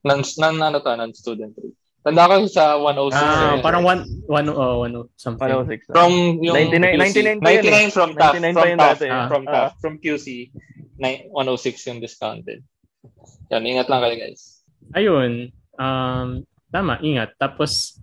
Non, 0.07 0.23
non 0.39 0.57
ano 0.63 0.77
to, 0.81 0.89
non-student 0.95 1.53
rate. 1.59 1.77
Tanda 1.99 2.31
ko 2.31 2.47
sa 2.47 2.79
106. 2.79 3.11
Ah, 3.19 3.59
eh. 3.59 3.61
parang 3.61 3.83
1 3.83 4.31
1 4.31 4.49
oh, 4.55 4.87
10 4.87 5.19
something. 5.19 5.51
106. 5.51 5.91
From 5.91 6.39
yung 6.39 6.55
99 6.55 7.43
99 7.43 7.43
pa 7.43 7.49
99 7.59 7.91
from 7.91 8.09
TAF, 8.15 8.33
from 8.39 8.71
TAF, 8.79 8.99
ah. 9.11 9.27
from 9.27 9.43
TAF, 9.43 9.71
from 9.83 9.93
QC, 9.99 10.47
106 10.97 11.89
yung 11.91 11.99
discounted. 11.99 12.63
Yan, 13.51 13.67
ingat 13.67 13.91
lang 13.91 13.99
kayo 13.99 14.15
guys. 14.15 14.63
Ayun, 14.95 15.51
um, 15.75 16.47
tama, 16.71 17.03
ingat. 17.03 17.35
Tapos, 17.35 17.99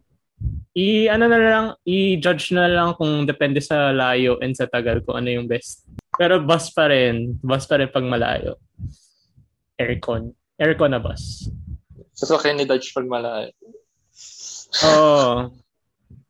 i 0.77 1.09
ano 1.09 1.25
na 1.27 1.39
lang, 1.41 1.67
i-judge 1.89 2.53
na 2.53 2.69
lang 2.69 2.93
kung 3.01 3.25
depende 3.25 3.65
sa 3.65 3.91
layo 3.91 4.37
and 4.45 4.53
sa 4.53 4.69
tagal 4.69 5.01
kung 5.01 5.17
ano 5.17 5.33
yung 5.33 5.49
best. 5.49 5.89
Pero 6.17 6.41
bus 6.41 6.73
pa 6.73 6.89
rin, 6.89 7.37
bus 7.41 7.65
pa 7.65 7.81
rin 7.81 7.89
pag 7.89 8.05
malayo. 8.05 8.61
Aircon. 9.77 10.33
Aircon 10.57 10.93
na 10.93 11.01
bus. 11.01 11.49
So, 12.17 12.37
okay 12.37 12.57
ni 12.57 12.65
Dodge 12.65 12.93
pag 12.93 13.09
malayo. 13.09 13.53
Oo. 14.85 15.53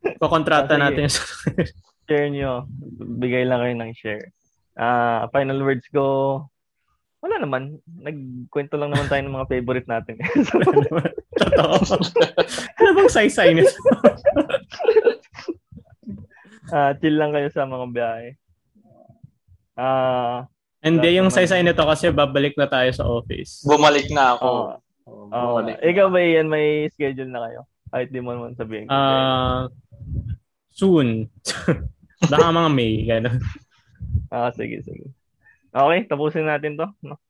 Oh, 0.07 0.23
Kukontrata 0.23 0.79
ah, 0.79 0.87
natin. 0.87 1.11
share 2.07 2.31
nyo. 2.31 2.71
Bigay 3.19 3.42
lang 3.42 3.59
kayo 3.59 3.75
ng 3.75 3.92
share. 3.99 4.31
Ah, 4.79 5.27
uh, 5.27 5.35
final 5.35 5.59
words 5.66 5.83
ko, 5.90 6.47
wala 7.19 7.42
naman. 7.42 7.83
Nagkwento 7.90 8.79
lang 8.79 8.95
naman 8.95 9.11
tayo 9.11 9.27
ng 9.27 9.35
mga 9.35 9.51
favorite 9.51 9.88
natin. 9.90 10.16
Totoo. 11.37 11.77
ano 12.81 12.88
bang 12.96 13.11
saysay 13.12 13.53
nito? 13.53 13.72
Ah, 16.66 16.90
uh, 16.90 16.99
chill 16.99 17.14
lang 17.14 17.31
kayo 17.31 17.46
sa 17.55 17.62
mga 17.62 17.87
biyahe. 17.94 18.35
Ah, 19.79 19.87
uh, 19.87 20.37
hindi 20.83 21.14
yung 21.14 21.31
saysay 21.31 21.62
nito 21.62 21.87
kasi 21.87 22.11
babalik 22.11 22.59
na 22.59 22.66
tayo 22.66 22.90
sa 22.90 23.07
office. 23.07 23.62
Bumalik 23.62 24.11
na 24.11 24.35
ako. 24.35 24.75
Uh, 25.07 25.31
oh, 25.31 25.31
bumalik 25.31 25.79
uh, 25.79 25.87
ikaw 25.87 26.11
ba 26.11 26.18
yan 26.18 26.51
may 26.51 26.90
schedule 26.90 27.31
na 27.31 27.46
kayo? 27.46 27.70
Kahit 27.94 28.11
di 28.11 28.18
mo 28.18 28.35
naman 28.35 28.59
sabihin. 28.59 28.90
Ah, 28.90 28.99
uh, 28.99 29.61
soon. 30.75 31.31
Baka 32.35 32.51
mga 32.51 32.70
May, 32.75 33.07
gano'n. 33.07 33.38
Ah, 34.35 34.51
sige, 34.51 34.83
sige. 34.83 35.14
Okay, 35.70 36.01
tapusin 36.11 36.51
natin 36.51 36.75
to. 36.75 36.88
No? 37.05 37.20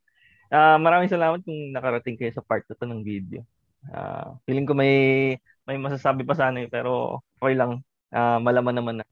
Uh, 0.46 0.78
maraming 0.78 1.10
salamat 1.10 1.42
kung 1.42 1.74
nakarating 1.74 2.14
kayo 2.14 2.30
sa 2.30 2.40
part 2.40 2.62
na 2.70 2.78
to 2.78 2.86
ng 2.86 3.02
video. 3.02 3.42
Uh, 3.90 4.34
feeling 4.46 4.66
ko 4.66 4.74
may 4.74 5.34
may 5.66 5.78
masasabi 5.78 6.22
pa 6.22 6.34
sana 6.38 6.62
eh, 6.64 6.68
pero 6.70 7.22
okay 7.42 7.54
lang. 7.58 7.82
Uh, 8.14 8.38
malaman 8.38 8.74
naman 8.78 8.96
na. 9.02 9.06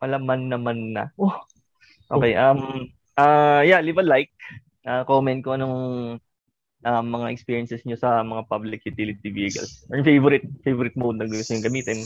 Malaman 0.00 0.40
naman 0.48 0.78
na. 0.96 1.04
Oh. 1.20 1.34
Okay, 2.08 2.32
um 2.40 2.88
uh, 3.20 3.60
yeah, 3.60 3.80
leave 3.84 4.00
a 4.00 4.04
like. 4.04 4.32
Uh, 4.88 5.04
comment 5.04 5.44
ko 5.44 5.52
anong 5.52 5.76
um, 6.84 7.04
mga 7.10 7.26
experiences 7.34 7.82
nyo 7.84 7.98
sa 7.98 8.22
mga 8.22 8.48
public 8.48 8.80
utility 8.86 9.28
vehicles 9.28 9.84
or 9.90 10.00
favorite 10.00 10.46
favorite 10.62 10.96
mode 10.96 11.18
na 11.18 11.26
gusto 11.26 11.52
nyo 11.52 11.62
gamitin. 11.66 12.00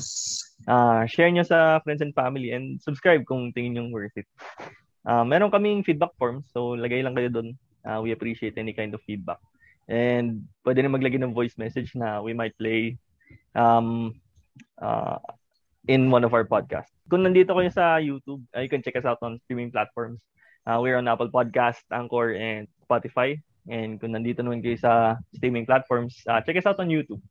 Uh, 0.66 1.06
share 1.06 1.30
nyo 1.30 1.44
sa 1.46 1.82
friends 1.82 2.02
and 2.02 2.14
family 2.14 2.54
and 2.54 2.82
subscribe 2.82 3.22
kung 3.26 3.50
tingin 3.52 3.78
nyo 3.78 3.84
worth 3.92 4.14
it. 4.16 4.26
Uh, 5.02 5.26
meron 5.26 5.50
kaming 5.50 5.82
feedback 5.82 6.14
forms, 6.14 6.46
so 6.54 6.78
lagay 6.78 7.02
lang 7.02 7.14
kayo 7.14 7.28
doon. 7.28 7.48
Uh, 7.82 7.98
we 7.98 8.14
appreciate 8.14 8.54
any 8.54 8.70
kind 8.70 8.94
of 8.94 9.02
feedback. 9.02 9.42
And 9.90 10.46
pwede 10.62 10.82
na 10.82 10.92
maglagay 10.92 11.18
ng 11.18 11.34
voice 11.34 11.58
message 11.58 11.92
na 11.98 12.22
we 12.22 12.32
might 12.32 12.54
play 12.56 12.98
um, 13.54 14.14
uh, 14.78 15.18
in 15.88 16.10
one 16.10 16.22
of 16.22 16.32
our 16.34 16.46
podcasts. 16.46 16.94
Kung 17.10 17.26
nandito 17.26 17.52
kayo 17.52 17.70
sa 17.72 17.98
YouTube, 17.98 18.42
uh, 18.54 18.62
you 18.62 18.70
can 18.70 18.82
check 18.82 18.96
us 18.96 19.06
out 19.06 19.18
on 19.22 19.42
streaming 19.44 19.74
platforms. 19.74 20.22
Uh, 20.62 20.78
we're 20.78 20.94
on 20.94 21.10
Apple 21.10 21.28
Podcast, 21.28 21.82
Anchor, 21.90 22.38
and 22.38 22.70
Spotify. 22.86 23.34
And 23.66 23.98
kung 23.98 24.14
nandito 24.14 24.42
naman 24.42 24.62
kayo 24.62 24.78
sa 24.78 25.18
streaming 25.34 25.66
platforms, 25.66 26.22
uh, 26.30 26.38
check 26.42 26.58
us 26.58 26.66
out 26.66 26.78
on 26.78 26.90
YouTube. 26.90 27.22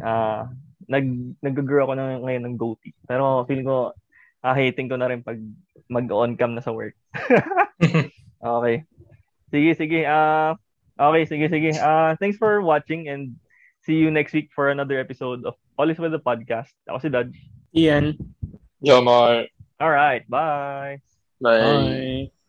Uh, 0.00 0.48
nag 0.88 1.04
nag-grow 1.40 1.88
ako 1.88 1.94
na 1.96 2.20
ngayon 2.20 2.44
ng 2.44 2.56
goatee. 2.60 2.96
Pero 3.08 3.44
feeling 3.48 3.66
ko 3.68 3.96
uh, 4.44 4.54
hating 4.54 4.92
ko 4.92 4.96
na 5.00 5.08
rin 5.08 5.24
pag 5.24 5.40
mag-on 5.88 6.36
cam 6.36 6.52
na 6.52 6.64
sa 6.64 6.74
work. 6.74 6.96
okay. 8.40 8.84
Sige, 9.52 9.70
sige. 9.76 10.00
Uh, 10.04 10.56
okay, 10.98 11.24
sige, 11.26 11.46
sige. 11.48 11.72
Uh, 11.78 12.16
thanks 12.16 12.36
for 12.36 12.60
watching 12.60 13.08
and 13.08 13.36
see 13.82 13.94
you 13.94 14.10
next 14.10 14.32
week 14.32 14.50
for 14.54 14.70
another 14.70 14.98
episode 14.98 15.44
of 15.44 15.54
Always 15.78 15.98
with 15.98 16.12
the 16.12 16.22
Podcast. 16.22 16.72
Ako 16.88 16.98
si 16.98 17.08
Dodge. 17.08 17.38
Ian. 17.74 18.16
Jomar. 18.84 19.48
All 19.80 19.90
right. 19.90 20.22
Bye. 20.28 21.00
Bye. 21.40 22.30
bye. 22.30 22.41